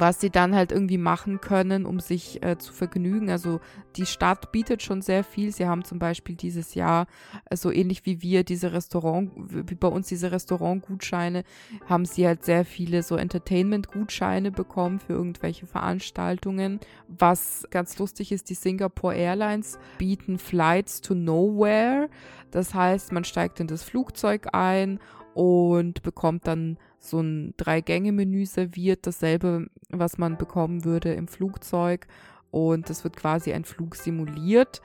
was 0.01 0.21
sie 0.21 0.31
dann 0.31 0.55
halt 0.55 0.73
irgendwie 0.73 0.99
machen 0.99 1.41
können, 1.41 1.87
um 1.87 2.01
sich 2.01 2.43
äh, 2.43 2.59
zu 2.59 2.73
vergnügen. 2.73 3.31
Also 3.31 3.61
die 3.97 4.07
Stadt 4.07 4.53
bietet 4.53 4.83
schon 4.83 5.03
sehr 5.03 5.25
viel. 5.25 5.53
Sie 5.53 5.67
haben 5.67 5.85
zum 5.85 5.99
Beispiel 5.99 6.37
dieses 6.37 6.75
Jahr, 6.75 7.07
äh, 7.51 7.57
so 7.57 7.71
ähnlich 7.71 8.07
wie 8.07 8.23
wir 8.23 8.45
diese 8.45 8.73
Restaurant, 8.73 9.31
wie 9.37 9.75
bei 9.75 9.89
uns 9.89 10.09
diese 10.09 10.33
Restaurantgutscheine, 10.33 11.45
haben 11.87 12.05
sie 12.05 12.27
halt 12.27 12.45
sehr 12.45 12.65
viele 12.65 13.03
so 13.03 13.17
Entertainment-Gutscheine 13.17 14.51
bekommen 14.51 15.01
für 15.01 15.13
irgendwelche 15.13 15.67
Veranstaltungen. 15.67 16.81
Was 17.09 17.67
ganz 17.71 17.99
lustig 17.99 18.33
ist, 18.33 18.51
die 18.51 18.55
Singapore 18.55 19.15
Airlines 19.15 19.79
bieten 19.99 20.39
Flights 20.39 21.01
to 21.01 21.15
Nowhere. 21.15 22.09
Das 22.51 22.75
heißt, 22.75 23.13
man 23.13 23.25
steigt 23.25 23.61
in 23.61 23.67
das 23.67 23.83
Flugzeug 23.83 24.49
ein 24.53 25.01
und 25.35 26.03
bekommt 26.03 26.47
dann 26.47 26.79
so 26.99 27.21
ein 27.21 27.55
Drei-Gänge-Menü 27.57 28.47
serviert, 28.47 29.07
dasselbe, 29.07 29.67
was 29.91 30.17
man 30.17 30.39
bekommen 30.39 30.85
würde 30.85 31.13
im 31.13 31.29
Flugzeug. 31.29 32.07
Und 32.51 32.89
es 32.89 33.03
wird 33.03 33.17
quasi 33.17 33.53
ein 33.53 33.65
Flug 33.65 33.97
simuliert. 33.97 34.81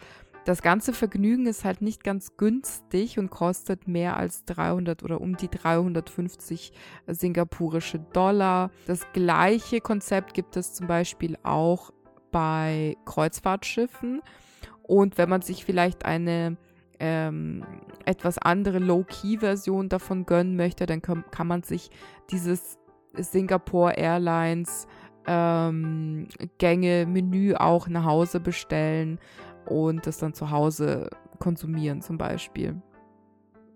Das 0.46 0.64
ganze 0.64 0.94
Vergnügen 0.94 1.46
ist 1.46 1.64
halt 1.64 1.82
nicht 1.82 2.04
ganz 2.04 2.36
günstig 2.36 3.20
und 3.20 3.30
kostet 3.30 3.88
mehr 3.88 4.18
als 4.18 4.46
300 4.46 5.04
oder 5.04 5.22
um 5.22 5.38
die 5.38 5.50
350 5.50 6.74
singapurische 7.06 8.00
Dollar. 8.00 8.72
Das 8.88 9.06
gleiche 9.14 9.82
Konzept 9.82 10.34
gibt 10.34 10.58
es 10.58 10.74
zum 10.74 10.88
Beispiel 10.88 11.38
auch 11.44 11.92
bei 12.32 12.98
Kreuzfahrtschiffen. 13.06 14.22
Und 14.82 15.20
wenn 15.20 15.30
man 15.30 15.44
sich 15.44 15.66
vielleicht 15.66 16.06
eine 16.06 16.58
ähm, 17.00 17.64
etwas 18.06 18.38
andere 18.38 18.80
Low-Key-Version 18.80 19.90
davon 19.90 20.26
gönnen 20.26 20.56
möchte, 20.56 20.86
dann 20.86 21.02
kann, 21.02 21.48
man 21.48 21.64
sich 21.64 21.90
dieses 22.30 22.78
Singapore 23.14 23.94
Airlines 23.94 24.88
ähm, 25.26 26.28
Gänge-Menü 26.58 27.56
auch 27.56 27.88
nach 27.88 28.06
Hause 28.06 28.40
bestellen 28.40 29.20
und 29.66 30.06
das 30.08 30.18
dann 30.18 30.34
zu 30.34 30.52
Hause 30.52 31.10
konsumieren 31.40 32.02
zum 32.02 32.18
Beispiel 32.18 32.82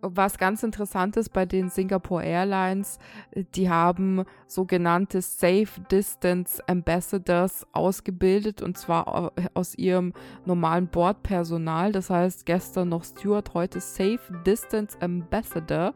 was 0.04 0.38
ganz 0.38 0.63
interessant 0.63 1.16
ist 1.18 1.30
bei 1.30 1.46
den 1.46 1.70
Singapore 1.70 2.24
Airlines, 2.24 3.00
die 3.56 3.70
haben 3.70 4.26
sogenannte 4.48 5.22
Safe 5.22 5.68
Distance 5.89 6.62
Ambassadors 6.68 7.66
ausgebildet 7.72 8.62
und 8.62 8.78
zwar 8.78 9.32
aus 9.54 9.76
ihrem 9.76 10.13
normalen 10.46 10.88
Bordpersonal. 10.88 11.94
Das 11.94 12.10
heißt, 12.10 12.46
gestern 12.46 12.89
noch 12.89 13.06
Steward, 13.06 13.54
heute 13.54 13.80
Safe 13.80 14.20
Distance 14.46 14.98
Ambassador. 15.00 15.94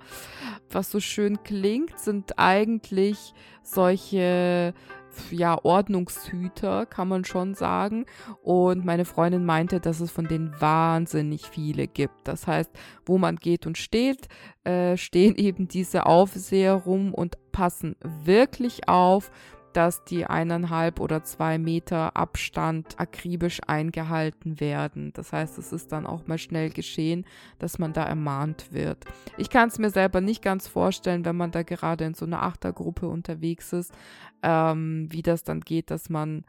Was 0.71 0.89
so 0.89 0.99
schön 0.99 1.43
klingt, 1.43 1.99
sind 1.99 2.39
eigentlich 2.39 3.33
solche 3.61 4.73
ja, 5.31 5.57
Ordnungshüter, 5.63 6.85
kann 6.85 7.07
man 7.07 7.25
schon 7.25 7.53
sagen. 7.53 8.05
Und 8.41 8.85
meine 8.85 9.05
Freundin 9.05 9.45
meinte, 9.45 9.79
dass 9.79 9.99
es 9.99 10.11
von 10.11 10.27
denen 10.27 10.53
wahnsinnig 10.59 11.45
viele 11.45 11.87
gibt. 11.87 12.27
Das 12.27 12.47
heißt, 12.47 12.71
wo 13.05 13.17
man 13.17 13.35
geht 13.37 13.65
und 13.65 13.77
steht, 13.77 14.27
äh, 14.63 14.97
stehen 14.97 15.35
eben 15.37 15.67
diese 15.67 16.05
Aufseher 16.05 16.73
rum 16.73 17.13
und 17.13 17.37
passen 17.51 17.95
wirklich 18.01 18.87
auf, 18.87 19.31
dass 19.77 20.03
die 20.03 20.25
eineinhalb 20.25 20.99
oder 20.99 21.23
zwei 21.23 21.59
Meter 21.59 22.17
Abstand 22.17 22.99
akribisch 22.99 23.61
eingehalten 23.67 24.59
werden. 24.59 25.13
Das 25.13 25.31
heißt, 25.31 25.59
es 25.59 25.71
ist 25.71 25.91
dann 25.91 26.07
auch 26.07 26.25
mal 26.25 26.39
schnell 26.39 26.71
geschehen, 26.71 27.27
dass 27.59 27.77
man 27.77 27.93
da 27.93 28.03
ermahnt 28.03 28.73
wird. 28.73 29.05
Ich 29.37 29.51
kann 29.51 29.69
es 29.69 29.77
mir 29.77 29.91
selber 29.91 30.19
nicht 30.19 30.41
ganz 30.41 30.67
vorstellen, 30.67 31.25
wenn 31.25 31.35
man 31.35 31.51
da 31.51 31.61
gerade 31.61 32.05
in 32.05 32.15
so 32.15 32.25
einer 32.25 32.41
Achtergruppe 32.41 33.07
unterwegs 33.07 33.71
ist, 33.71 33.93
ähm, 34.41 35.05
wie 35.11 35.21
das 35.21 35.43
dann 35.43 35.61
geht, 35.61 35.91
dass 35.91 36.09
man 36.09 36.43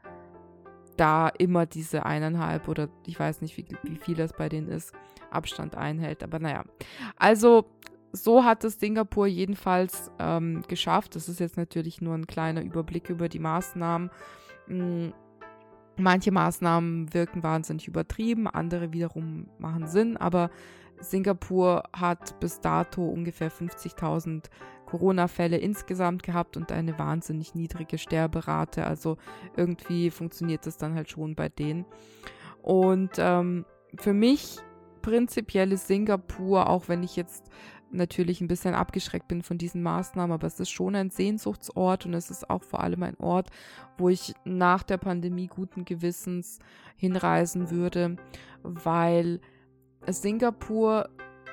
da 0.97 1.29
immer 1.29 1.67
diese 1.67 2.07
eineinhalb 2.07 2.67
oder 2.67 2.89
ich 3.05 3.21
weiß 3.21 3.43
nicht, 3.43 3.59
wie, 3.59 3.67
wie 3.83 3.99
viel 3.99 4.15
das 4.15 4.33
bei 4.33 4.49
denen 4.49 4.69
ist, 4.69 4.95
Abstand 5.31 5.75
einhält. 5.75 6.23
Aber 6.23 6.39
naja, 6.39 6.65
also 7.19 7.67
so 8.13 8.45
hat 8.45 8.65
es 8.65 8.81
Singapur 8.81 9.27
jedenfalls 9.27 10.11
ähm, 10.19 10.63
geschafft. 10.69 11.17
Das 11.17 11.29
ist 11.29 11.41
jetzt 11.41 11.57
natürlich 11.57 12.01
nur 12.01 12.15
ein 12.15 12.27
kleiner 12.27 12.63
Überblick 12.63 13.11
über 13.11 13.29
die 13.29 13.39
Maßnahmen. 13.39 14.11
Hm, 14.67 15.13
manche 15.97 16.31
Maßnahmen 16.31 17.13
wirken 17.13 17.43
wahnsinnig 17.43 17.89
übertrieben, 17.89 18.47
andere 18.47 18.93
wiederum 18.93 19.49
machen 19.59 19.87
Sinn, 19.87 20.17
aber 20.17 20.51
Singapur 21.01 21.85
hat 21.93 22.41
bis 22.41 22.61
dato 22.61 23.07
ungefähr 23.07 23.51
50.000 23.51 24.45
Corona-Fälle 24.87 25.59
insgesamt 25.59 26.23
gehabt 26.23 26.57
und 26.57 26.73
eine 26.73 26.99
wahnsinnig 26.99 27.55
niedrige 27.55 27.99
Sterberate. 27.99 28.85
Also 28.85 29.17
irgendwie 29.57 30.11
funktioniert 30.11 30.67
das 30.67 30.77
dann 30.77 30.95
halt 30.95 31.11
schon 31.11 31.35
bei 31.35 31.49
denen. 31.49 31.85
Und 32.63 33.13
ähm, 33.19 33.65
für 33.97 34.13
mich 34.13 34.59
prinzipiell 35.03 35.73
ist 35.73 35.87
Singapur, 35.87 36.69
auch 36.69 36.89
wenn 36.89 37.03
ich 37.03 37.17
jetzt 37.17 37.51
natürlich 37.91 38.41
ein 38.41 38.49
bisschen 38.49 38.75
abgeschreckt 38.75 39.29
bin 39.29 39.43
von 39.43 39.59
diesen 39.59 39.83
Maßnahmen, 39.83 40.33
aber 40.33 40.47
es 40.47 40.61
ist 40.61 40.71
schon 40.71 40.95
ein 40.95 41.11
Sehnsuchtsort 41.11 42.07
und 42.07 42.15
es 42.15 42.31
ist 42.31 42.49
auch 42.51 42.63
vor 42.63 42.81
allem 42.81 43.03
ein 43.03 43.17
Ort, 43.19 43.51
wo 43.97 44.09
ich 44.09 44.35
nach 44.45 44.83
der 44.83 44.99
Pandemie 44.99 45.47
guten 45.47 45.85
Gewissens 45.85 46.59
hinreisen 46.97 47.71
würde, 47.71 48.17
weil 48.63 49.41
Singapur 50.07 51.09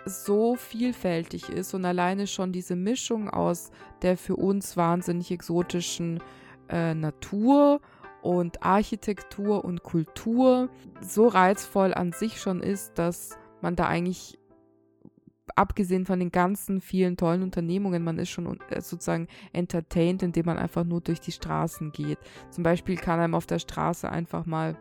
so 0.06 0.56
vielfältig 0.56 1.50
ist 1.50 1.74
und 1.74 1.84
alleine 1.84 2.28
schon 2.28 2.52
diese 2.52 2.76
Mischung 2.76 3.30
aus 3.30 3.71
der 4.02 4.17
für 4.17 4.36
uns 4.36 4.78
wahnsinnig 4.78 5.32
exotischen 5.32 6.21
äh, 6.69 6.93
Natur 6.93 7.82
und 8.21 8.63
Architektur 8.63 9.65
und 9.65 9.84
Kultur 9.84 10.69
so 11.02 11.28
reizvoll 11.28 11.93
an 11.93 12.12
sich 12.12 12.39
schon 12.39 12.62
ist, 12.62 12.98
dass 12.98 13.38
man 13.62 13.76
da 13.76 13.88
eigentlich 13.88 14.38
abgesehen 15.55 16.05
von 16.05 16.19
den 16.19 16.31
ganzen 16.31 16.81
vielen 16.81 17.17
tollen 17.17 17.43
Unternehmungen, 17.43 18.03
man 18.03 18.17
ist 18.17 18.29
schon 18.29 18.60
äh, 18.69 18.81
sozusagen 18.81 19.27
entertained, 19.53 20.23
indem 20.23 20.45
man 20.45 20.58
einfach 20.58 20.84
nur 20.84 21.01
durch 21.01 21.19
die 21.19 21.31
Straßen 21.31 21.91
geht. 21.91 22.19
Zum 22.49 22.63
Beispiel 22.63 22.95
kann 22.95 23.19
einem 23.19 23.36
auf 23.36 23.45
der 23.45 23.60
Straße 23.60 24.10
einfach 24.10 24.45
mal 24.45 24.77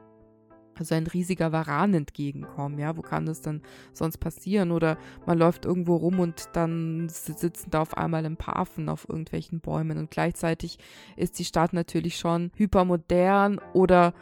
so 0.81 0.95
ein 0.95 1.07
riesiger 1.07 1.53
Varan 1.53 1.95
entgegenkommen, 1.95 2.79
ja, 2.79 2.97
wo 2.97 3.03
kann 3.03 3.27
das 3.27 3.41
denn 3.41 3.63
sonst 3.93 4.19
passieren? 4.19 4.73
Oder 4.73 4.99
man 5.27 5.39
läuft 5.39 5.65
irgendwo 5.65 5.97
rum 5.97 6.19
und 6.19 6.49
dann 6.55 7.09
sitzen 7.09 7.71
da 7.71 7.83
auf 7.83 7.97
einmal 7.97 8.27
ein 8.27 8.37
paar 8.37 8.57
Affen 8.57 8.89
auf 8.89 9.09
irgendwelchen 9.09 9.61
Bäumen 9.61 9.99
und 9.99 10.11
gleichzeitig 10.11 10.79
ist 11.17 11.39
die 11.39 11.45
Stadt 11.45 11.73
natürlich 11.73 12.19
schon 12.19 12.51
hypermodern 12.57 13.61
oder 13.73 14.15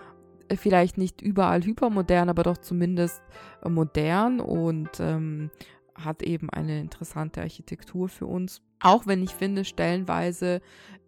vielleicht 0.55 0.99
nicht 0.99 1.23
überall 1.23 1.63
hypermodern, 1.63 2.29
aber 2.29 2.43
doch 2.43 2.59
zumindest 2.59 3.23
modern 3.67 4.41
und 4.41 4.91
ähm, 5.01 5.51
hat 5.95 6.23
eben 6.23 6.51
eine 6.51 6.81
interessante 6.81 7.41
Architektur 7.41 8.09
für 8.09 8.27
uns. 8.27 8.63
Auch 8.81 9.07
wenn 9.07 9.23
ich 9.23 9.31
finde, 9.31 9.65
stellenweise 9.65 10.61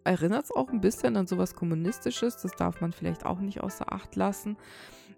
erinnert 0.03 0.45
es 0.45 0.51
auch 0.51 0.69
ein 0.69 0.81
bisschen 0.81 1.17
an 1.17 1.27
sowas 1.27 1.55
Kommunistisches. 1.55 2.37
Das 2.37 2.51
darf 2.51 2.81
man 2.81 2.93
vielleicht 2.93 3.25
auch 3.25 3.39
nicht 3.39 3.61
außer 3.61 3.91
Acht 3.91 4.15
lassen. 4.15 4.57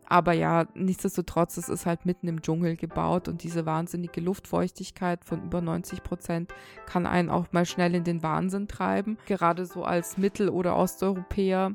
Aber 0.10 0.32
ja, 0.32 0.67
nichtsdestotrotz, 0.73 1.58
es 1.58 1.67
ist 1.67 1.86
halt 1.86 2.06
mitten 2.06 2.30
im 2.30 2.41
Dschungel 2.41 2.77
gebaut 2.77 3.27
und 3.27 3.43
diese 3.43 3.65
wahnsinnige 3.65 4.21
Luftfeuchtigkeit 4.21 5.25
von 5.25 5.43
über 5.43 5.60
90 5.60 6.01
Prozent 6.01 6.53
kann 6.86 7.06
einen 7.06 7.30
auch 7.30 7.51
mal 7.51 7.65
schnell 7.65 7.93
in 7.93 8.06
den 8.06 8.23
Wahnsinn 8.23 8.69
treiben. 8.69 9.17
Gerade 9.25 9.65
so 9.65 9.84
als 9.84 10.17
Mittel- 10.17 10.49
oder 10.49 10.77
Osteuropäer. 10.77 11.73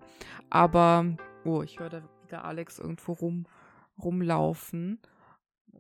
Aber, 0.48 1.04
oh, 1.44 1.62
ich 1.62 1.78
höre 1.78 1.90
da 1.90 2.02
wieder 2.22 2.46
Alex 2.46 2.78
irgendwo 2.78 3.12
rum, 3.12 3.44
rumlaufen. 4.02 4.98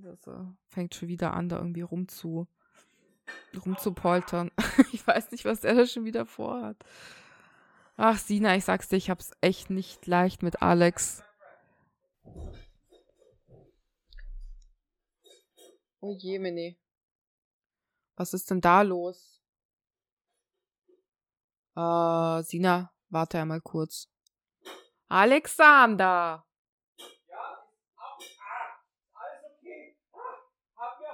Das 0.02 0.26
äh, 0.26 0.44
fängt 0.68 0.96
schon 0.96 1.08
wieder 1.08 1.32
an, 1.32 1.48
da 1.48 1.58
irgendwie 1.58 1.82
rumzu, 1.82 2.48
rumzupoltern. 3.64 4.50
Ich 4.92 5.06
weiß 5.06 5.30
nicht, 5.30 5.44
was 5.44 5.64
er 5.64 5.74
da 5.74 5.86
schon 5.86 6.04
wieder 6.04 6.26
vorhat. 6.26 6.76
Ach, 7.96 8.18
Sina, 8.18 8.56
ich 8.56 8.64
sag's 8.64 8.88
dir, 8.88 8.96
ich 8.96 9.10
hab's 9.10 9.32
echt 9.40 9.70
nicht 9.70 10.06
leicht 10.06 10.42
mit 10.42 10.60
Alex. 10.60 11.22
Oh 16.00 16.16
je, 16.18 16.38
Mini. 16.38 16.78
Was 18.16 18.34
ist 18.34 18.50
denn 18.50 18.60
da 18.60 18.82
los? 18.82 19.40
Äh, 21.76 22.42
Sina, 22.42 22.92
warte 23.08 23.38
einmal 23.38 23.60
kurz. 23.60 24.08
Alexander! 25.08 26.44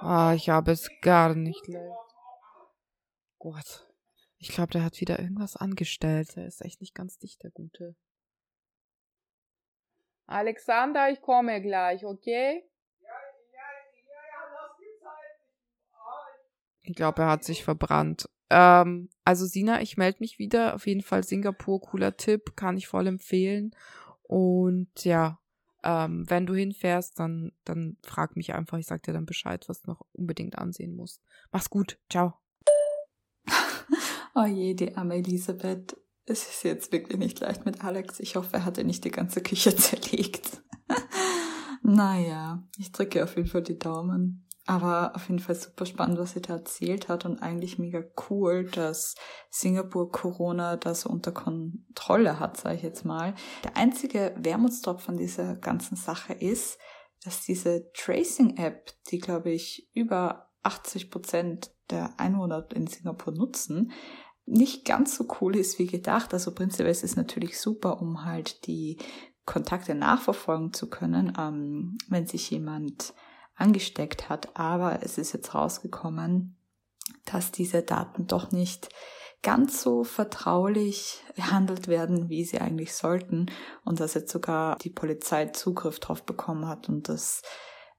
Ah, 0.01 0.33
ich 0.33 0.49
habe 0.49 0.71
es 0.71 0.89
gar 1.01 1.35
nicht 1.35 1.67
leicht. 1.67 1.93
Gott. 3.37 3.87
Ich 4.37 4.49
glaube, 4.49 4.71
der 4.71 4.83
hat 4.83 5.01
wieder 5.01 5.19
irgendwas 5.19 5.57
angestellt. 5.57 6.37
Er 6.37 6.45
ist 6.45 6.61
echt 6.61 6.79
nicht 6.79 6.95
ganz 6.95 7.17
dicht, 7.17 7.43
der 7.43 7.51
Gute. 7.51 7.95
Alexander, 10.27 11.09
ich 11.09 11.21
komme 11.21 11.61
gleich, 11.61 12.05
okay? 12.05 12.63
Ich 16.83 16.95
glaube, 16.95 17.23
er 17.23 17.29
hat 17.29 17.43
sich 17.43 17.63
verbrannt. 17.63 18.29
Ähm, 18.49 19.09
also 19.25 19.45
Sina, 19.45 19.81
ich 19.81 19.97
melde 19.97 20.19
mich 20.21 20.39
wieder. 20.39 20.75
Auf 20.75 20.87
jeden 20.87 21.01
Fall 21.01 21.23
Singapur, 21.23 21.81
cooler 21.81 22.15
Tipp, 22.15 22.55
kann 22.55 22.77
ich 22.77 22.87
voll 22.87 23.07
empfehlen. 23.07 23.75
Und 24.23 25.03
ja, 25.03 25.39
ähm, 25.83 26.29
wenn 26.29 26.45
du 26.45 26.53
hinfährst, 26.53 27.19
dann, 27.19 27.51
dann 27.63 27.97
frag 28.03 28.35
mich 28.35 28.53
einfach. 28.53 28.77
Ich 28.77 28.87
sag 28.87 29.03
dir 29.03 29.13
dann 29.13 29.25
Bescheid, 29.25 29.63
was 29.67 29.81
du 29.81 29.91
noch 29.91 30.01
unbedingt 30.11 30.57
ansehen 30.57 30.95
musst. 30.95 31.21
Mach's 31.51 31.69
gut. 31.69 31.99
Ciao. 32.09 32.33
oh 34.35 34.45
je, 34.45 34.73
die 34.73 34.95
arme 34.95 35.15
Elisabeth. 35.15 35.95
Es 36.25 36.47
ist 36.47 36.63
jetzt 36.63 36.91
wirklich 36.91 37.17
nicht 37.17 37.39
leicht 37.39 37.65
mit 37.65 37.83
Alex. 37.83 38.19
Ich 38.19 38.35
hoffe, 38.35 38.57
er 38.57 38.65
hat 38.65 38.77
dir 38.77 38.83
nicht 38.83 39.03
die 39.03 39.11
ganze 39.11 39.41
Küche 39.41 39.75
zerlegt. 39.75 40.61
naja, 41.83 42.63
ich 42.77 42.91
drücke 42.91 43.23
auf 43.23 43.35
jeden 43.35 43.47
Fall 43.47 43.63
die 43.63 43.79
Daumen. 43.79 44.45
Aber 44.69 45.15
auf 45.15 45.29
jeden 45.29 45.39
Fall 45.39 45.55
super 45.55 45.87
spannend, 45.87 46.19
was 46.19 46.33
sie 46.33 46.41
da 46.41 46.53
erzählt 46.53 47.09
hat 47.09 47.25
und 47.25 47.41
eigentlich 47.41 47.79
mega 47.79 48.03
cool, 48.29 48.65
dass 48.65 49.15
Singapur 49.49 50.11
Corona 50.11 50.77
da 50.77 50.93
so 50.93 51.09
unter 51.09 51.31
Kontrolle 51.31 52.39
hat, 52.39 52.57
sage 52.57 52.75
ich 52.75 52.83
jetzt 52.83 53.03
mal. 53.03 53.33
Der 53.63 53.75
einzige 53.77 54.35
Wermutstropfen 54.37 55.17
dieser 55.17 55.55
ganzen 55.55 55.95
Sache 55.95 56.33
ist, 56.33 56.77
dass 57.23 57.41
diese 57.41 57.91
Tracing-App, 57.93 58.93
die 59.09 59.17
glaube 59.17 59.49
ich 59.49 59.89
über 59.95 60.51
80 60.61 61.09
Prozent 61.09 61.71
der 61.89 62.19
Einwohner 62.19 62.67
in 62.75 62.85
Singapur 62.85 63.33
nutzen, 63.33 63.91
nicht 64.45 64.85
ganz 64.85 65.15
so 65.17 65.25
cool 65.41 65.55
ist 65.55 65.79
wie 65.79 65.87
gedacht. 65.87 66.31
Also 66.31 66.53
prinzipiell 66.53 66.91
ist 66.91 67.03
es 67.03 67.15
natürlich 67.15 67.59
super, 67.59 67.99
um 68.03 68.23
halt 68.23 68.67
die 68.67 68.99
Kontakte 69.47 69.95
nachverfolgen 69.95 70.73
zu 70.73 70.91
können, 70.91 71.33
ähm, 71.39 71.97
wenn 72.07 72.27
sich 72.27 72.51
jemand 72.51 73.15
angesteckt 73.59 74.29
hat. 74.29 74.55
Aber 74.57 75.03
es 75.03 75.17
ist 75.17 75.33
jetzt 75.33 75.53
rausgekommen, 75.53 76.57
dass 77.25 77.51
diese 77.51 77.81
Daten 77.81 78.27
doch 78.27 78.51
nicht 78.51 78.89
ganz 79.41 79.81
so 79.81 80.03
vertraulich 80.03 81.23
behandelt 81.35 81.87
werden, 81.87 82.29
wie 82.29 82.43
sie 82.43 82.59
eigentlich 82.59 82.93
sollten 82.93 83.45
und 83.85 83.99
dass 83.99 84.13
jetzt 84.13 84.31
sogar 84.31 84.77
die 84.77 84.89
Polizei 84.89 85.45
Zugriff 85.47 85.99
drauf 85.99 86.23
bekommen 86.23 86.67
hat 86.67 86.89
und 86.89 87.07
das 87.07 87.41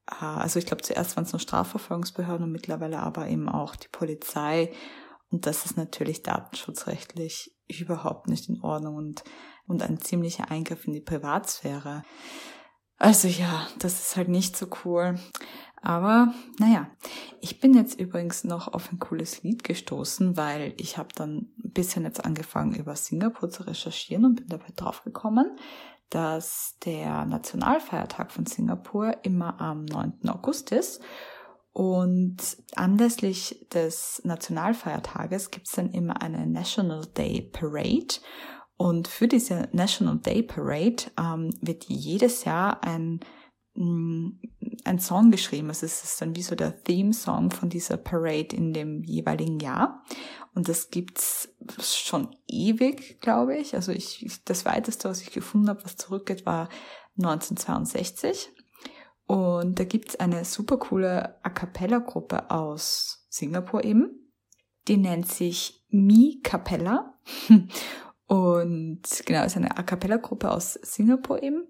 äh, 0.06 0.24
also 0.24 0.58
ich 0.58 0.66
glaube 0.66 0.82
zuerst 0.82 1.16
waren 1.16 1.24
es 1.24 1.32
nur 1.32 1.40
Strafverfolgungsbehörden 1.40 2.44
und 2.44 2.52
mittlerweile 2.52 2.98
aber 2.98 3.26
eben 3.28 3.48
auch 3.48 3.74
die 3.74 3.88
Polizei 3.88 4.70
und 5.30 5.46
das 5.46 5.64
ist 5.64 5.76
natürlich 5.76 6.22
datenschutzrechtlich 6.22 7.56
überhaupt 7.68 8.28
nicht 8.28 8.48
in 8.48 8.60
Ordnung 8.62 8.96
und, 8.96 9.22
und 9.66 9.82
ein 9.82 10.00
ziemlicher 10.00 10.50
Eingriff 10.50 10.86
in 10.86 10.92
die 10.92 11.00
Privatsphäre. 11.00 12.02
Also 13.00 13.28
ja, 13.28 13.66
das 13.78 13.98
ist 13.98 14.16
halt 14.16 14.28
nicht 14.28 14.56
so 14.56 14.66
cool. 14.84 15.18
Aber 15.80 16.34
naja, 16.58 16.90
ich 17.40 17.58
bin 17.58 17.72
jetzt 17.72 17.98
übrigens 17.98 18.44
noch 18.44 18.68
auf 18.68 18.92
ein 18.92 18.98
cooles 18.98 19.42
Lied 19.42 19.64
gestoßen, 19.64 20.36
weil 20.36 20.74
ich 20.76 20.98
habe 20.98 21.08
dann 21.14 21.48
ein 21.64 21.72
bisschen 21.72 22.04
jetzt 22.04 22.22
angefangen 22.22 22.74
über 22.74 22.94
Singapur 22.94 23.48
zu 23.48 23.62
recherchieren 23.62 24.26
und 24.26 24.34
bin 24.36 24.48
dabei 24.48 24.68
draufgekommen, 24.76 25.56
dass 26.10 26.76
der 26.84 27.24
Nationalfeiertag 27.24 28.30
von 28.30 28.44
Singapur 28.44 29.16
immer 29.22 29.58
am 29.62 29.86
9. 29.86 30.28
August 30.28 30.70
ist. 30.70 31.00
Und 31.72 32.36
anlässlich 32.74 33.66
des 33.72 34.20
Nationalfeiertages 34.24 35.50
gibt 35.50 35.68
es 35.68 35.72
dann 35.72 35.90
immer 35.92 36.20
eine 36.20 36.46
National 36.46 37.06
Day 37.16 37.40
Parade. 37.40 38.16
Und 38.80 39.08
für 39.08 39.28
diese 39.28 39.68
National 39.72 40.20
Day 40.20 40.42
Parade 40.42 41.02
ähm, 41.18 41.54
wird 41.60 41.84
jedes 41.84 42.44
Jahr 42.46 42.82
ein, 42.82 43.20
mm, 43.74 44.30
ein 44.84 44.98
Song 44.98 45.30
geschrieben. 45.30 45.68
Also 45.68 45.84
es 45.84 46.02
ist 46.02 46.18
dann 46.22 46.34
wie 46.34 46.40
so 46.40 46.54
der 46.54 46.82
Theme-Song 46.82 47.50
von 47.50 47.68
dieser 47.68 47.98
Parade 47.98 48.56
in 48.56 48.72
dem 48.72 49.02
jeweiligen 49.04 49.60
Jahr. 49.60 50.02
Und 50.54 50.70
das 50.70 50.88
gibt's 50.88 51.50
schon 51.78 52.34
ewig, 52.48 53.20
glaube 53.20 53.54
ich. 53.58 53.74
Also 53.74 53.92
ich, 53.92 54.40
das 54.46 54.64
weiteste, 54.64 55.10
was 55.10 55.20
ich 55.20 55.30
gefunden 55.30 55.68
habe, 55.68 55.84
was 55.84 55.98
zurückgeht, 55.98 56.46
war 56.46 56.70
1962. 57.18 58.50
Und 59.26 59.78
da 59.78 59.84
gibt's 59.84 60.16
eine 60.16 60.46
super 60.46 60.78
coole 60.78 61.38
A 61.44 61.50
Cappella-Gruppe 61.50 62.50
aus 62.50 63.26
Singapur 63.28 63.84
eben. 63.84 64.32
Die 64.88 64.96
nennt 64.96 65.28
sich 65.28 65.84
Mi 65.90 66.40
Capella. 66.42 67.18
Und 68.30 69.02
genau, 69.26 69.42
ist 69.44 69.56
eine 69.56 69.76
A 69.76 69.82
Cappella-Gruppe 69.82 70.52
aus 70.52 70.74
Singapur 70.74 71.42
eben, 71.42 71.66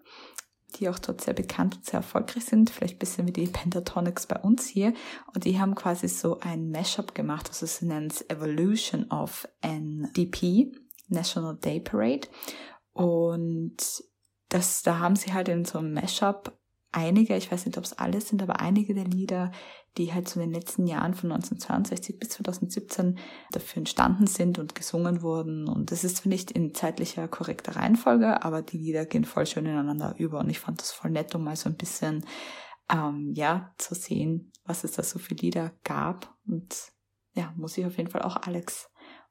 die 0.77 0.91
auch 0.91 0.99
dort 0.99 1.23
sehr 1.23 1.33
bekannt 1.33 1.77
und 1.77 1.87
sehr 1.87 2.01
erfolgreich 2.01 2.45
sind. 2.45 2.69
Vielleicht 2.69 2.99
bisschen 2.99 3.27
wie 3.27 3.33
die 3.33 3.47
Pentatonics 3.47 4.27
bei 4.27 4.37
uns 4.37 4.67
hier. 4.67 4.93
Und 5.33 5.47
die 5.47 5.59
haben 5.59 5.75
quasi 5.75 6.07
so 6.07 6.39
ein 6.41 6.71
Mashup 6.71 7.15
gemacht, 7.15 7.49
also 7.49 7.65
sie 7.65 7.87
nennen 7.87 8.09
es 8.09 8.29
Evolution 8.29 9.11
of 9.11 9.49
NDP, 9.63 10.71
National 11.09 11.57
Day 11.57 11.81
Parade. 11.81 12.29
Und 12.93 13.79
das, 14.51 14.83
da 14.83 14.99
haben 14.99 15.17
sie 15.17 15.33
halt 15.33 15.49
in 15.49 15.65
so 15.65 15.79
einem 15.79 15.95
Mashup 15.95 16.53
einige, 16.93 17.37
ich 17.37 17.51
weiß 17.51 17.65
nicht, 17.65 17.79
ob 17.79 17.85
es 17.85 17.95
alle 17.95 18.21
sind, 18.21 18.43
aber 18.43 18.61
einige 18.61 18.93
der 18.93 19.07
Lieder, 19.07 19.51
die 19.97 20.13
halt 20.13 20.29
so 20.29 20.41
in 20.41 20.51
den 20.51 20.55
letzten 20.55 20.87
Jahren 20.87 21.15
von 21.15 21.33
1962 21.33 22.19
bis 22.19 22.29
2017 22.31 23.19
dafür 23.51 23.79
entstanden 23.79 24.27
sind 24.27 24.59
und 24.59 24.75
gesungen 24.75 25.23
wurden. 25.23 25.69
Und 25.69 25.91
das 25.91 26.05
ist 26.05 26.19
zwar 26.19 26.31
nicht 26.31 26.51
in 26.51 26.75
zeitlicher 26.75 27.27
korrekter 27.29 27.77
Reihenfolge, 27.77 28.43
aber 28.45 28.63
die 28.63 28.79
Lieder 28.79 29.05
gehen 29.05 29.25
voll 29.25 29.47
schön 29.47 29.67
ineinander 29.67 30.15
über. 30.19 30.41
Und 30.41 30.51
ich 30.51 30.61
fand 30.61 30.81
das 30.81 30.93
voll 30.93 31.11
nett, 31.11 31.35
um 31.35 31.45
mal 31.45 31.57
so 31.57 31.69
ein 31.69 31.77
bisschen, 31.77 32.25
ähm, 32.91 33.33
ja, 33.35 33.75
zu 33.79 33.95
sehen, 33.95 34.53
was 34.65 34.85
es 34.85 34.93
da 34.93 35.03
so 35.03 35.19
für 35.19 35.35
Lieder 35.35 35.73
gab. 35.85 36.35
Und 36.47 36.93
ja, 37.35 37.53
muss 37.57 37.77
ich 37.79 37.85
auf 37.87 37.97
jeden 37.97 38.11
Fall 38.11 38.23
auch 38.23 38.37
Alex 38.37 38.91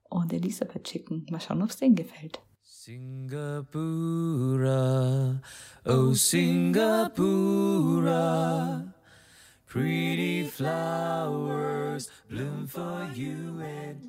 und 0.10 0.34
Elisabeth 0.34 0.90
schicken. 0.90 1.26
Mal 1.30 1.40
schauen, 1.40 1.62
ob 1.62 1.70
es 1.70 1.78
denen 1.78 1.96
gefällt. 1.96 2.42
Singapura, 2.62 3.82
oh 5.86 6.14
Singapura, 6.14 7.24
pretty 9.70 10.44
flowers 10.46 12.10
bloom 12.28 12.66
for 12.66 13.08
you 13.14 13.62
and 13.62 14.06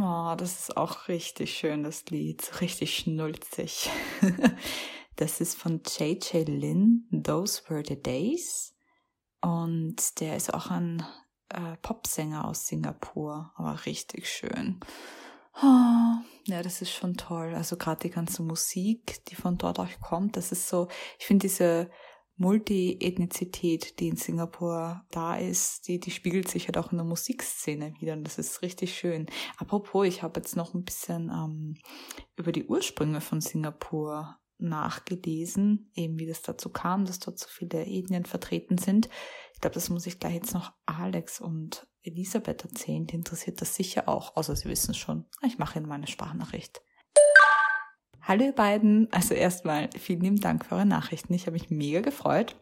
Oh, 0.00 0.34
das 0.36 0.60
ist 0.60 0.76
auch 0.76 1.08
richtig 1.08 1.54
schön, 1.54 1.82
das 1.82 2.04
Lied. 2.06 2.60
Richtig 2.60 2.94
schnulzig. 2.94 3.90
das 5.16 5.40
ist 5.40 5.56
von 5.56 5.82
J.J. 5.84 6.46
Lin, 6.48 7.08
Those 7.10 7.62
Were 7.68 7.82
the 7.86 8.00
Days. 8.00 8.77
Und 9.40 10.20
der 10.20 10.36
ist 10.36 10.52
auch 10.52 10.70
ein 10.70 11.04
äh, 11.50 11.76
Popsänger 11.82 12.44
aus 12.44 12.66
Singapur, 12.66 13.52
aber 13.56 13.86
richtig 13.86 14.28
schön. 14.28 14.80
Oh, 15.62 16.14
ja, 16.46 16.62
das 16.62 16.82
ist 16.82 16.92
schon 16.92 17.16
toll. 17.16 17.54
Also 17.54 17.76
gerade 17.76 18.00
die 18.02 18.10
ganze 18.10 18.42
Musik, 18.42 19.24
die 19.26 19.34
von 19.34 19.58
dort 19.58 19.78
auch 19.80 19.88
kommt, 20.00 20.36
das 20.36 20.52
ist 20.52 20.68
so, 20.68 20.88
ich 21.18 21.26
finde 21.26 21.48
diese 21.48 21.90
Multi-Ethnizität, 22.36 23.98
die 23.98 24.08
in 24.08 24.16
Singapur 24.16 25.04
da 25.10 25.36
ist, 25.36 25.88
die, 25.88 25.98
die 25.98 26.12
spiegelt 26.12 26.48
sich 26.48 26.66
halt 26.66 26.78
auch 26.78 26.92
in 26.92 26.98
der 26.98 27.04
Musikszene 27.04 27.94
wieder 27.98 28.12
und 28.12 28.22
das 28.22 28.38
ist 28.38 28.62
richtig 28.62 28.96
schön. 28.96 29.26
Apropos, 29.56 30.06
ich 30.06 30.22
habe 30.22 30.38
jetzt 30.38 30.54
noch 30.54 30.72
ein 30.72 30.84
bisschen 30.84 31.30
ähm, 31.30 31.76
über 32.36 32.52
die 32.52 32.66
Ursprünge 32.66 33.20
von 33.20 33.40
Singapur 33.40 34.38
nachgelesen, 34.58 35.90
eben 35.94 36.18
wie 36.18 36.26
das 36.26 36.42
dazu 36.42 36.68
kam, 36.70 37.04
dass 37.04 37.18
dort 37.18 37.38
so 37.38 37.46
viele 37.48 37.86
Ethnien 37.86 38.24
vertreten 38.24 38.78
sind. 38.78 39.08
Ich 39.54 39.60
glaube, 39.60 39.74
das 39.74 39.90
muss 39.90 40.06
ich 40.06 40.20
gleich 40.20 40.34
jetzt 40.34 40.54
noch 40.54 40.72
Alex 40.86 41.40
und 41.40 41.86
Elisabeth 42.02 42.64
erzählen. 42.64 43.06
Die 43.06 43.16
interessiert 43.16 43.60
das 43.60 43.74
sicher 43.74 44.08
auch, 44.08 44.36
außer 44.36 44.54
sie 44.56 44.68
wissen 44.68 44.92
es 44.92 44.96
schon. 44.96 45.24
Ich 45.44 45.58
mache 45.58 45.78
Ihnen 45.78 45.88
meine 45.88 46.06
Sprachnachricht. 46.06 46.82
Hallo 48.22 48.44
ihr 48.44 48.52
beiden. 48.52 49.10
Also 49.10 49.32
erstmal 49.34 49.88
vielen 49.98 50.20
lieben 50.20 50.40
Dank 50.40 50.66
für 50.66 50.74
eure 50.74 50.86
Nachrichten. 50.86 51.32
Ich 51.32 51.46
habe 51.46 51.52
mich 51.52 51.70
mega 51.70 52.02
gefreut. 52.02 52.56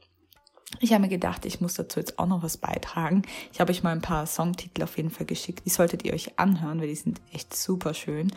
Ich 0.80 0.92
habe 0.92 1.02
mir 1.02 1.08
gedacht, 1.08 1.44
ich 1.44 1.60
muss 1.60 1.74
dazu 1.74 1.98
jetzt 1.98 2.18
auch 2.18 2.26
noch 2.26 2.42
was 2.42 2.56
beitragen. 2.56 3.22
Ich 3.52 3.60
habe 3.60 3.72
euch 3.72 3.82
mal 3.82 3.92
ein 3.92 4.00
paar 4.00 4.26
Songtitel 4.26 4.82
auf 4.82 4.96
jeden 4.96 5.10
Fall 5.10 5.26
geschickt. 5.26 5.64
Die 5.64 5.70
solltet 5.70 6.04
ihr 6.04 6.12
euch 6.12 6.38
anhören, 6.38 6.80
weil 6.80 6.88
die 6.88 6.94
sind 6.94 7.20
echt 7.32 7.54
super 7.54 7.94
schön. 7.94 8.30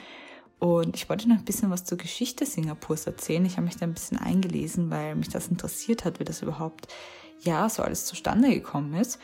Und 0.60 0.96
ich 0.96 1.10
wollte 1.10 1.30
noch 1.30 1.38
ein 1.38 1.46
bisschen 1.46 1.72
was 1.72 1.86
zur 1.86 1.98
Geschichte 1.98 2.46
Singapurs 2.46 3.08
erzählen. 3.08 3.46
Ich 3.46 3.54
habe 3.54 3.66
mich 3.66 3.78
da 3.78 3.86
ein 3.86 3.94
bisschen 3.94 4.18
eingelesen, 4.18 4.92
weil 4.92 5.16
mich 5.16 5.30
das 5.30 5.48
interessiert 5.48 6.04
hat, 6.04 6.20
wie 6.20 6.26
das 6.26 6.42
überhaupt, 6.42 6.88
ja, 7.40 7.70
so 7.70 7.82
alles 7.82 8.06
zustande 8.06 8.50
gekommen 8.50 8.94
ist. 8.94 9.20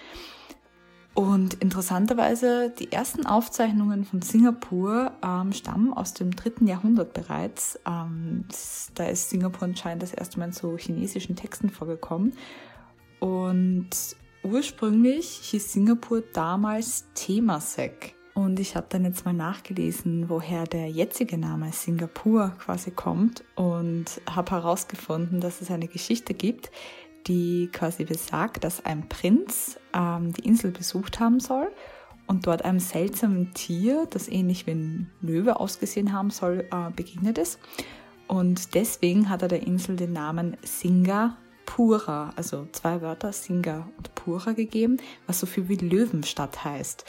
Und 1.14 1.56
interessanterweise, 1.56 2.74
die 2.78 2.92
ersten 2.92 3.26
Aufzeichnungen 3.26 4.04
von 4.04 4.22
Singapur 4.22 5.14
ähm, 5.24 5.54
stammen 5.54 5.94
aus 5.94 6.14
dem 6.14 6.36
dritten 6.36 6.68
Jahrhundert 6.68 7.14
bereits. 7.14 7.80
Ähm, 7.88 8.44
da 8.96 9.06
ist 9.06 9.30
Singapur 9.30 9.64
anscheinend 9.64 10.04
das 10.04 10.14
erste 10.14 10.40
Mal 10.40 10.48
in 10.48 10.52
so 10.52 10.76
chinesischen 10.78 11.38
Texten 11.38 11.70
vorgekommen. 11.70 12.34
Und 13.20 13.90
ursprünglich 14.44 15.40
hieß 15.44 15.72
Singapur 15.72 16.22
damals 16.34 17.06
Temasek. 17.14 18.16
Und 18.36 18.60
ich 18.60 18.76
habe 18.76 18.88
dann 18.90 19.06
jetzt 19.06 19.24
mal 19.24 19.34
nachgelesen, 19.34 20.30
woher 20.30 20.66
der 20.66 20.90
jetzige 20.90 21.38
Name 21.38 21.72
Singapur 21.72 22.52
quasi 22.60 22.92
kommt 22.92 23.46
und 23.56 24.22
habe 24.30 24.52
herausgefunden, 24.52 25.40
dass 25.40 25.62
es 25.62 25.72
eine 25.72 25.88
Geschichte 25.88 26.34
gibt, 26.34 26.70
die 27.28 27.70
quasi 27.72 28.04
besagt, 28.04 28.66
dass 28.66 28.86
ein 28.86 29.08
Prinz 29.08 29.80
ähm, 29.94 30.34
die 30.34 30.46
Insel 30.46 30.72
besucht 30.72 31.22
haben 31.22 31.40
soll 31.40 31.72
und 32.28 32.46
dort 32.46 32.66
einem 32.66 32.80
seltsamen 32.80 33.54
Tier, 33.54 34.06
das 34.10 34.28
ähnlich 34.28 34.68
wie 34.68 34.72
ein 34.72 35.12
Löwe 35.22 35.58
ausgesehen 35.58 36.12
haben 36.12 36.30
soll, 36.30 36.68
äh, 36.72 36.92
begegnet 36.94 37.38
ist. 37.38 37.58
Und 38.28 38.76
deswegen 38.76 39.30
hat 39.30 39.44
er 39.44 39.48
der 39.48 39.66
Insel 39.66 39.96
den 39.96 40.12
Namen 40.12 40.58
Singapura, 40.62 42.34
also 42.36 42.68
zwei 42.74 43.02
Wörter, 43.02 43.32
Singa 43.32 43.88
und 43.98 44.14
Pura 44.14 44.52
gegeben, 44.52 44.98
was 45.26 45.40
so 45.40 45.46
viel 45.46 45.70
wie 45.70 45.76
Löwenstadt 45.76 46.66
heißt. 46.66 47.06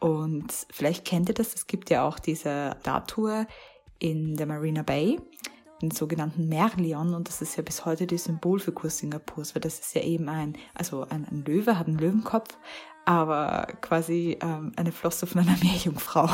Und 0.00 0.52
vielleicht 0.70 1.04
kennt 1.04 1.28
ihr 1.28 1.34
das, 1.34 1.54
es 1.54 1.66
gibt 1.66 1.90
ja 1.90 2.06
auch 2.06 2.18
diese 2.18 2.76
Statue 2.80 3.46
in 3.98 4.34
der 4.34 4.46
Marina 4.46 4.82
Bay, 4.82 5.20
den 5.82 5.90
sogenannten 5.90 6.48
Merlion, 6.48 7.14
und 7.14 7.28
das 7.28 7.42
ist 7.42 7.56
ja 7.56 7.62
bis 7.62 7.84
heute 7.84 8.06
die 8.06 8.18
Symbolfigur 8.18 8.90
Singapurs, 8.90 9.54
weil 9.54 9.60
das 9.60 9.78
ist 9.78 9.94
ja 9.94 10.02
eben 10.02 10.28
ein, 10.28 10.56
also 10.74 11.06
ein, 11.08 11.26
ein 11.30 11.44
Löwe, 11.44 11.78
hat 11.78 11.86
einen 11.86 11.98
Löwenkopf, 11.98 12.56
aber 13.04 13.66
quasi 13.82 14.38
ähm, 14.42 14.72
eine 14.76 14.92
Flosse 14.92 15.26
von 15.26 15.42
einer 15.42 15.56
Meerjungfrau. 15.62 16.28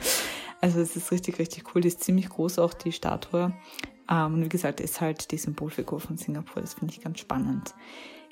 also 0.60 0.80
es 0.80 0.94
ist 0.94 1.10
richtig, 1.10 1.38
richtig 1.38 1.74
cool, 1.74 1.80
die 1.80 1.88
ist 1.88 2.04
ziemlich 2.04 2.28
groß 2.28 2.58
auch, 2.58 2.74
die 2.74 2.92
Statue. 2.92 3.54
Ähm, 4.10 4.34
und 4.34 4.44
wie 4.44 4.48
gesagt, 4.50 4.80
ist 4.80 5.00
halt 5.00 5.30
die 5.32 5.38
Symbolfigur 5.38 6.00
von 6.00 6.18
Singapur, 6.18 6.60
das 6.60 6.74
finde 6.74 6.92
ich 6.94 7.00
ganz 7.00 7.20
spannend. 7.20 7.74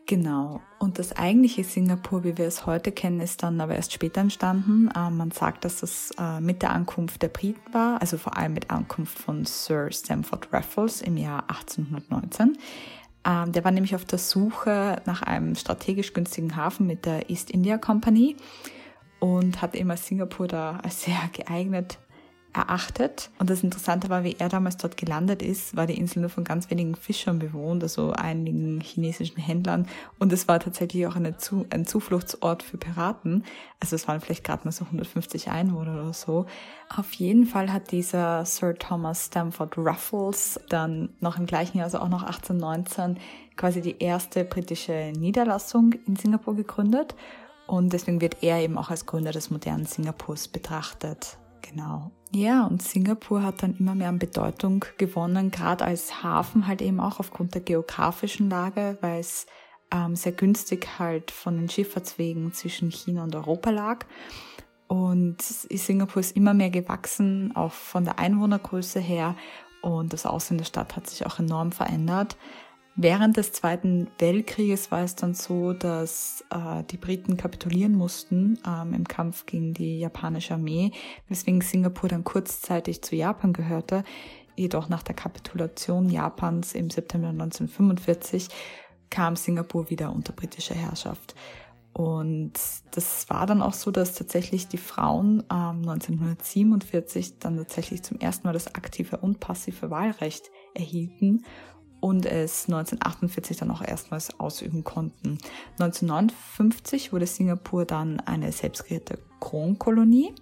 Genau. 0.07 0.61
Und 0.79 1.01
das 1.01 1.17
eigentliche 1.17 1.65
Singapur, 1.65 2.23
wie 2.23 2.39
wir 2.39 2.47
es 2.47 2.65
heute 2.65 2.93
kennen, 2.93 3.21
ist 3.21 3.43
dann 3.43 3.61
aber 3.61 3.75
erst 3.75 3.93
später 3.93 4.21
entstanden. 4.21 4.89
Äh, 4.95 5.11
man 5.11 5.33
sagt, 5.33 5.65
dass 5.65 5.81
das 5.81 6.13
äh, 6.17 6.41
mit 6.41 6.63
der 6.63 6.71
Ankunft 6.71 7.23
der 7.23 7.29
Briten 7.29 7.75
war, 7.75 8.01
also 8.01 8.17
vor 8.17 8.37
allem 8.37 8.53
mit 8.53 8.71
Ankunft 8.71 9.19
von 9.19 9.45
Sir 9.45 9.91
Stamford 9.91 10.53
Raffles 10.53 11.03
im 11.03 11.17
Jahr 11.17 11.43
1819. 11.51 12.57
Ähm, 13.25 13.51
der 13.51 13.65
war 13.65 13.73
nämlich 13.73 13.97
auf 13.97 14.05
der 14.05 14.21
Suche 14.21 15.03
nach 15.07 15.23
einem 15.23 15.57
strategisch 15.57 16.13
günstigen 16.13 16.55
Hafen 16.55 16.87
mit 16.87 17.05
der 17.05 17.29
East 17.29 17.51
India 17.51 17.77
Company 17.77 18.37
und 19.19 19.61
hat 19.61 19.75
immer 19.75 19.97
Singapur 19.97 20.47
da 20.47 20.79
als 20.85 21.03
sehr 21.03 21.19
geeignet 21.33 21.99
erachtet. 22.57 23.31
Und 23.39 23.51
das 23.51 23.63
Interessante 23.63 24.09
war, 24.09 24.25
wie 24.25 24.37
er 24.39 24.49
damals 24.49 24.77
dort 24.77 24.97
gelandet 24.97 25.43
ist, 25.43 25.77
war 25.77 25.87
die 25.87 25.99
Insel 25.99 26.21
nur 26.21 26.31
von 26.31 26.45
ganz 26.45 26.71
wenigen 26.71 26.95
Fischern 26.95 27.39
bewohnt, 27.39 27.83
also 27.83 28.13
einigen 28.13 28.81
chinesischen 28.81 29.39
Händlern. 29.39 29.87
Und 30.19 30.33
es 30.33 30.49
war 30.49 30.59
tatsächlich 30.61 31.07
auch 31.07 31.17
Zu 31.39 31.67
ein 31.71 31.87
Zufluchtsort 31.87 32.63
für 32.63 32.79
Piraten. 32.79 33.45
Also 33.81 33.97
es 33.97 34.09
waren 34.09 34.21
vielleicht 34.21 34.45
gerade 34.45 34.65
mal 34.65 34.73
so 34.73 34.85
150 34.85 35.49
Einwohner 35.49 35.95
oder 35.95 36.13
so. 36.13 36.47
Auf 36.95 37.13
jeden 37.15 37.47
Fall 37.47 37.73
hat 37.73 37.93
dieser 37.93 38.45
Sir 38.45 38.75
Thomas 38.79 39.27
Stamford 39.27 39.77
Ruffles 39.77 40.61
dann 40.69 41.11
noch 41.21 41.39
im 41.39 41.47
gleichen 41.47 41.79
Jahr, 41.79 41.87
also 41.87 41.99
auch 41.99 42.09
noch 42.09 42.23
1819, 42.23 43.19
quasi 43.57 43.81
die 43.81 43.99
erste 43.99 44.45
britische 44.45 45.13
Niederlassung 45.17 45.95
in 46.07 46.17
Singapur 46.17 46.57
gegründet. 46.57 47.15
Und 47.67 47.93
deswegen 47.93 48.21
wird 48.21 48.43
er 48.43 48.61
eben 48.61 48.79
auch 48.79 48.91
als 48.91 49.07
Gründer 49.07 49.33
des 49.33 49.51
modernen 49.51 49.87
Singapurs 49.87 50.49
betrachtet. 50.49 51.37
Genau. 51.71 52.11
Ja, 52.33 52.67
und 52.67 52.83
Singapur 52.83 53.43
hat 53.43 53.63
dann 53.63 53.77
immer 53.77 53.95
mehr 53.95 54.09
an 54.09 54.19
Bedeutung 54.19 54.85
gewonnen, 54.99 55.51
gerade 55.51 55.85
als 55.85 56.23
Hafen 56.23 56.67
halt 56.67 56.83
eben 56.83 57.01
auch 57.01 57.21
aufgrund 57.21 57.55
der 57.55 57.63
geografischen 57.63 58.51
Lage, 58.51 58.99
weil 59.01 59.21
es 59.21 59.47
ähm, 59.93 60.17
sehr 60.17 60.33
günstig 60.33 60.99
halt 60.99 61.31
von 61.31 61.57
den 61.57 61.69
Schifffahrtswegen 61.69 62.53
zwischen 62.53 62.91
China 62.91 63.25
und 63.25 63.35
Europa 63.35 63.71
lag. 63.71 64.07
Und 64.89 65.43
Singapur 65.43 66.21
ist 66.21 66.37
immer 66.37 66.55
mehr 66.55 66.71
gewachsen, 66.71 67.55
auch 67.57 67.73
von 67.73 68.05
der 68.05 68.19
Einwohnergröße 68.19 69.01
her. 69.01 69.37
Und 69.83 70.13
das 70.13 70.27
Aussehen 70.27 70.59
der 70.59 70.65
Stadt 70.65 70.97
hat 70.97 71.09
sich 71.09 71.27
auch 71.27 71.39
enorm 71.39 71.73
verändert. 71.73 72.37
Während 72.99 73.37
des 73.37 73.53
Zweiten 73.53 74.09
Weltkrieges 74.19 74.91
war 74.91 75.03
es 75.03 75.15
dann 75.15 75.35
so, 75.35 75.75
dass 75.75 76.43
äh, 76.51 76.83
die 76.85 76.97
Briten 76.97 77.37
kapitulieren 77.37 77.93
mussten 77.93 78.59
ähm, 78.67 78.95
im 78.95 79.07
Kampf 79.07 79.45
gegen 79.45 79.75
die 79.75 79.99
japanische 79.99 80.55
Armee, 80.55 80.93
weswegen 81.29 81.61
Singapur 81.61 82.09
dann 82.09 82.25
kurzzeitig 82.25 83.03
zu 83.03 83.15
Japan 83.15 83.53
gehörte. 83.53 84.03
Jedoch 84.57 84.89
nach 84.89 85.03
der 85.03 85.15
Kapitulation 85.15 86.09
Japans 86.09 86.75
im 86.75 86.89
September 86.89 87.29
1945 87.29 88.49
kam 89.11 89.37
Singapur 89.37 89.91
wieder 89.91 90.11
unter 90.11 90.33
britische 90.33 90.75
Herrschaft. 90.75 91.35
Und 91.93 92.55
das 92.93 93.29
war 93.29 93.47
dann 93.47 93.61
auch 93.61 93.75
so, 93.75 93.91
dass 93.91 94.15
tatsächlich 94.15 94.69
die 94.69 94.79
Frauen 94.79 95.43
ähm, 95.51 95.87
1947 95.87 97.41
dann 97.41 97.59
tatsächlich 97.59 98.03
zum 98.03 98.19
ersten 98.21 98.47
Mal 98.47 98.55
das 98.55 98.75
aktive 98.75 99.19
und 99.19 99.39
passive 99.39 99.91
Wahlrecht 99.91 100.51
erhielten 100.73 101.45
und 102.07 102.25
es 102.25 102.67
1948 102.67 103.57
dann 103.57 103.73
auch 103.73 103.83
erstmals 103.83 104.39
ausüben 104.39 104.85
konnten. 104.85 105.39
1959 105.81 107.13
wurde 107.13 107.27
Singapur 107.27 107.85
dann 107.85 108.21
eine 108.21 108.53
selbstgerehrte 108.53 109.19
Kronkolonie. 109.41 110.33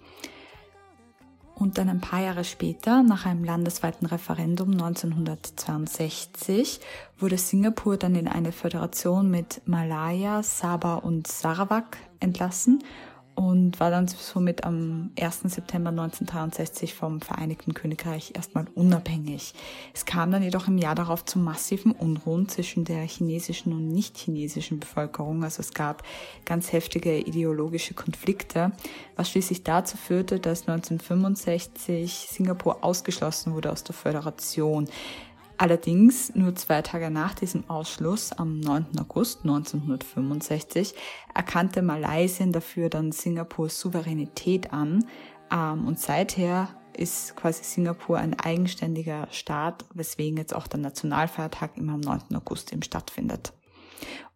Und 1.55 1.79
dann 1.79 1.89
ein 1.89 2.01
paar 2.01 2.21
Jahre 2.21 2.43
später, 2.43 3.01
nach 3.01 3.25
einem 3.25 3.43
landesweiten 3.43 4.05
Referendum 4.05 4.73
1962, 4.73 6.81
wurde 7.17 7.39
Singapur 7.39 7.97
dann 7.97 8.13
in 8.13 8.27
eine 8.27 8.51
Föderation 8.51 9.31
mit 9.31 9.63
Malaya, 9.65 10.43
Sabah 10.43 10.97
und 10.97 11.25
Sarawak 11.25 11.97
entlassen 12.19 12.83
und 13.35 13.79
war 13.79 13.91
dann 13.91 14.07
somit 14.07 14.63
am 14.63 15.11
1. 15.19 15.41
September 15.43 15.89
1963 15.89 16.93
vom 16.93 17.21
Vereinigten 17.21 17.73
Königreich 17.73 18.31
erstmal 18.33 18.65
unabhängig. 18.75 19.53
Es 19.93 20.05
kam 20.05 20.31
dann 20.31 20.41
jedoch 20.41 20.67
im 20.67 20.77
Jahr 20.77 20.95
darauf 20.95 21.25
zu 21.25 21.37
massiven 21.37 21.91
Unruhen 21.91 22.47
zwischen 22.47 22.85
der 22.85 23.03
chinesischen 23.03 23.73
und 23.73 23.89
nicht 23.89 24.17
chinesischen 24.17 24.79
Bevölkerung. 24.79 25.43
Also 25.43 25.59
es 25.59 25.73
gab 25.73 26.03
ganz 26.45 26.71
heftige 26.71 27.19
ideologische 27.19 27.93
Konflikte, 27.93 28.71
was 29.17 29.29
schließlich 29.29 29.63
dazu 29.63 29.97
führte, 29.97 30.39
dass 30.39 30.61
1965 30.61 32.27
Singapur 32.29 32.83
ausgeschlossen 32.83 33.53
wurde 33.53 33.71
aus 33.71 33.83
der 33.83 33.95
Föderation. 33.95 34.87
Allerdings 35.57 36.35
nur 36.35 36.53
zwei 36.55 36.81
Tage 36.81 37.09
nach 37.09 37.33
diesem 37.33 37.69
Ausschluss, 37.69 38.33
am 38.33 38.59
9. 38.59 38.87
August 38.99 39.43
1965, 39.43 40.93
erkannte 41.33 41.81
Malaysien 41.81 42.51
dafür 42.51 42.89
dann 42.89 43.13
Singapurs 43.13 43.79
Souveränität 43.79 44.73
an 44.73 45.05
ähm, 45.51 45.87
und 45.87 45.99
seither 45.99 46.69
ist 46.97 47.35
quasi 47.35 47.63
Singapur 47.63 48.17
ein 48.17 48.37
eigenständiger 48.39 49.27
Staat, 49.31 49.85
weswegen 49.93 50.37
jetzt 50.37 50.55
auch 50.55 50.67
der 50.67 50.79
Nationalfeiertag 50.79 51.77
immer 51.77 51.93
am 51.93 52.01
9. 52.01 52.35
August 52.35 52.73
eben 52.73 52.83
stattfindet. 52.83 53.53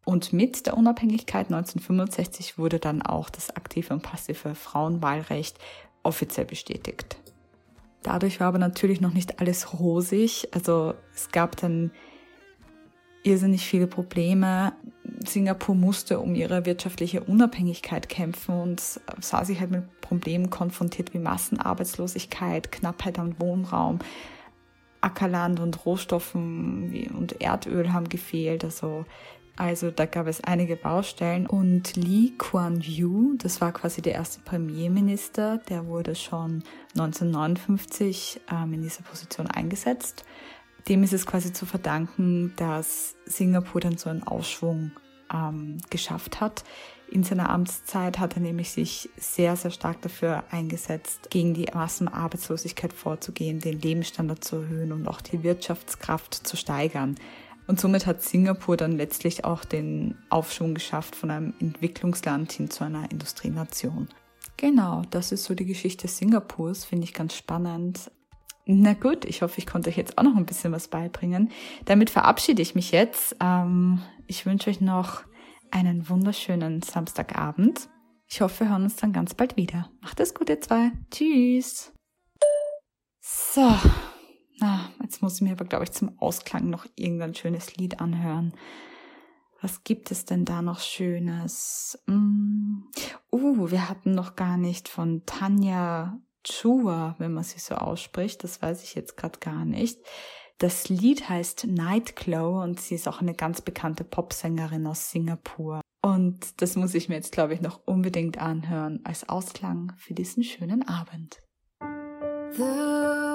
Und 0.06 0.34
mit 0.34 0.66
der 0.66 0.78
Unabhängigkeit 0.78 1.48
1965 1.48 2.58
wurde 2.58 2.80
dann 2.80 3.02
auch 3.02 3.30
das 3.30 3.56
aktive 3.56 3.94
und 3.94 4.04
passive 4.04 4.56
Frauenwahlrecht 4.56 5.58
offiziell 6.04 6.46
bestätigt. 6.46 7.18
Dadurch 8.04 8.40
war 8.40 8.48
aber 8.48 8.60
natürlich 8.60 9.02
noch 9.02 9.14
nicht 9.14 9.40
alles 9.40 9.80
rosig. 9.80 10.48
Also 10.54 10.94
es 11.14 11.30
gab 11.32 11.58
dann 11.58 11.92
irrsinnig 13.24 13.66
viele 13.66 13.88
Probleme. 13.88 14.74
Singapur 15.26 15.76
musste 15.76 16.20
um 16.20 16.36
ihre 16.36 16.66
wirtschaftliche 16.66 17.22
Unabhängigkeit 17.22 18.08
kämpfen 18.08 18.60
und 18.60 18.82
sah 19.20 19.44
sich 19.44 19.60
halt 19.60 19.72
mit 19.72 20.02
Problemen 20.02 20.50
konfrontiert 20.50 21.14
wie 21.14 21.20
Massenarbeitslosigkeit, 21.20 22.72
Knappheit 22.72 23.20
an 23.20 23.36
Wohnraum, 23.40 24.00
Ackerland 25.02 25.60
und 25.60 25.86
Rohstoffen 25.86 27.10
und 27.18 27.42
Erdöl 27.42 27.92
haben 27.92 28.10
gefehlt. 28.10 28.64
Also 28.64 29.06
Also 29.60 29.92
da 29.92 30.06
gab 30.06 30.28
es 30.28 30.42
einige 30.42 30.78
Baustellen 30.78 31.46
und 31.46 31.98
Lee 31.98 32.32
Kuan 32.38 32.80
Yew, 32.80 33.34
das 33.38 33.60
war 33.60 33.74
quasi 33.74 34.02
der 34.02 34.14
erste 34.14 34.40
Premierminister, 34.40 35.58
der 35.68 35.86
wurde 35.86 36.16
schon 36.16 36.64
1959 36.94 38.40
ähm, 38.50 38.72
in 38.72 38.82
dieser 38.84 39.04
Position 39.04 39.48
eingesetzt. 39.48 40.24
Dem 40.88 41.04
ist 41.04 41.12
es 41.12 41.26
quasi 41.26 41.52
zu 41.52 41.66
verdanken, 41.66 42.54
dass 42.56 43.18
Singapur 43.26 43.82
dann 43.82 43.98
so 43.98 44.10
einen 44.10 44.24
Aufschwung 44.24 44.92
ähm, 45.30 45.80
geschafft 45.90 46.40
hat. 46.40 46.64
In 47.12 47.24
seiner 47.24 47.50
Amtszeit 47.50 48.18
hat 48.18 48.36
er 48.36 48.42
nämlich 48.42 48.72
sich 48.72 49.10
sehr, 49.18 49.58
sehr 49.58 49.72
stark 49.72 50.02
dafür 50.02 50.46
eingesetzt, 50.52 51.32
gegen 51.32 51.54
die 51.54 51.68
Massenarbeitslosigkeit 51.74 52.94
vorzugehen, 52.94 53.60
den 53.60 53.82
Lebensstandard 53.82 54.42
zu 54.42 54.56
erhöhen 54.56 54.94
und 54.94 55.06
auch 55.10 55.20
die 55.20 55.44
Wirtschaftskraft 55.44 56.48
zu 56.48 56.56
steigern. 56.56 57.16
Und 57.70 57.80
somit 57.80 58.08
hat 58.08 58.24
Singapur 58.24 58.78
dann 58.78 58.94
letztlich 58.94 59.46
auch 59.46 59.64
den 59.64 60.18
Aufschwung 60.32 60.74
geschafft 60.74 61.16
von 61.16 61.30
einem 61.30 61.54
Entwicklungsland 61.60 62.52
hin 62.52 62.72
zu 62.72 62.84
einer 62.84 63.12
Industrienation. 63.12 64.10
Genau, 64.58 65.04
das 65.12 65.32
ist 65.32 65.44
so 65.44 65.54
die 65.54 65.68
Geschichte 65.68 66.08
Singapurs, 66.08 66.84
finde 66.84 67.04
ich 67.04 67.14
ganz 67.14 67.36
spannend. 67.36 68.10
Na 68.66 68.94
gut, 68.94 69.24
ich 69.24 69.44
hoffe, 69.44 69.60
ich 69.60 69.68
konnte 69.68 69.92
euch 69.92 69.98
jetzt 69.98 70.18
auch 70.18 70.24
noch 70.24 70.36
ein 70.36 70.48
bisschen 70.48 70.72
was 70.72 70.88
beibringen. 70.88 71.52
Damit 71.86 72.10
verabschiede 72.10 72.64
ich 72.64 72.74
mich 72.74 72.90
jetzt. 72.90 73.36
Ähm, 73.40 74.02
ich 74.26 74.48
wünsche 74.48 74.72
euch 74.72 74.82
noch 74.82 75.22
einen 75.70 76.10
wunderschönen 76.10 76.82
Samstagabend. 76.82 77.88
Ich 78.28 78.42
hoffe, 78.42 78.62
wir 78.62 78.70
hören 78.70 78.86
uns 78.86 78.96
dann 78.96 79.14
ganz 79.14 79.36
bald 79.36 79.58
wieder. 79.58 79.92
Macht 80.02 80.20
es 80.20 80.34
gut, 80.34 80.50
ihr 80.50 80.60
zwei. 80.60 80.92
Tschüss. 81.12 81.94
So. 83.22 83.76
Na, 84.60 84.90
jetzt 85.02 85.22
muss 85.22 85.36
ich 85.36 85.42
mir 85.42 85.52
aber, 85.52 85.66
glaube 85.66 85.86
ich, 85.86 85.92
zum 85.92 86.20
Ausklang 86.20 86.70
noch 86.70 86.86
irgendein 86.96 87.34
schönes 87.34 87.76
Lied 87.78 88.00
anhören. 88.02 88.54
Was 89.62 89.84
gibt 89.84 90.12
es 90.12 90.26
denn 90.26 90.46
da 90.46 90.62
noch 90.62 90.80
Schönes? 90.80 92.02
Mm. 92.06 92.84
Uh, 93.32 93.72
wir 93.72 93.90
hatten 93.90 94.12
noch 94.12 94.36
gar 94.36 94.58
nicht 94.58 94.88
von 94.88 95.24
Tanja 95.26 96.20
Chua, 96.44 97.16
wenn 97.20 97.34
man 97.34 97.44
sie 97.44 97.60
so 97.60 97.76
ausspricht. 97.76 98.44
Das 98.44 98.62
weiß 98.62 98.84
ich 98.84 98.96
jetzt 98.96 99.18
gerade 99.18 99.40
gar 99.40 99.66
nicht. 99.66 100.00
Das 100.60 100.90
Lied 100.90 101.30
heißt 101.30 101.68
Nightglow 101.68 102.62
und 102.62 102.80
sie 102.80 102.96
ist 102.96 103.08
auch 103.08 103.22
eine 103.22 103.34
ganz 103.34 103.62
bekannte 103.62 104.04
Popsängerin 104.04 104.88
aus 104.88 105.12
Singapur. 105.12 105.82
Und 106.02 106.62
das 106.62 106.76
muss 106.76 106.94
ich 106.94 107.10
mir 107.10 107.16
jetzt, 107.16 107.32
glaube 107.32 107.54
ich, 107.54 107.62
noch 107.62 107.82
unbedingt 107.86 108.38
anhören 108.38 109.02
als 109.04 109.28
Ausklang 109.28 109.94
für 109.98 110.14
diesen 110.14 110.44
schönen 110.44 110.88
Abend. 110.88 111.42
The 112.52 113.29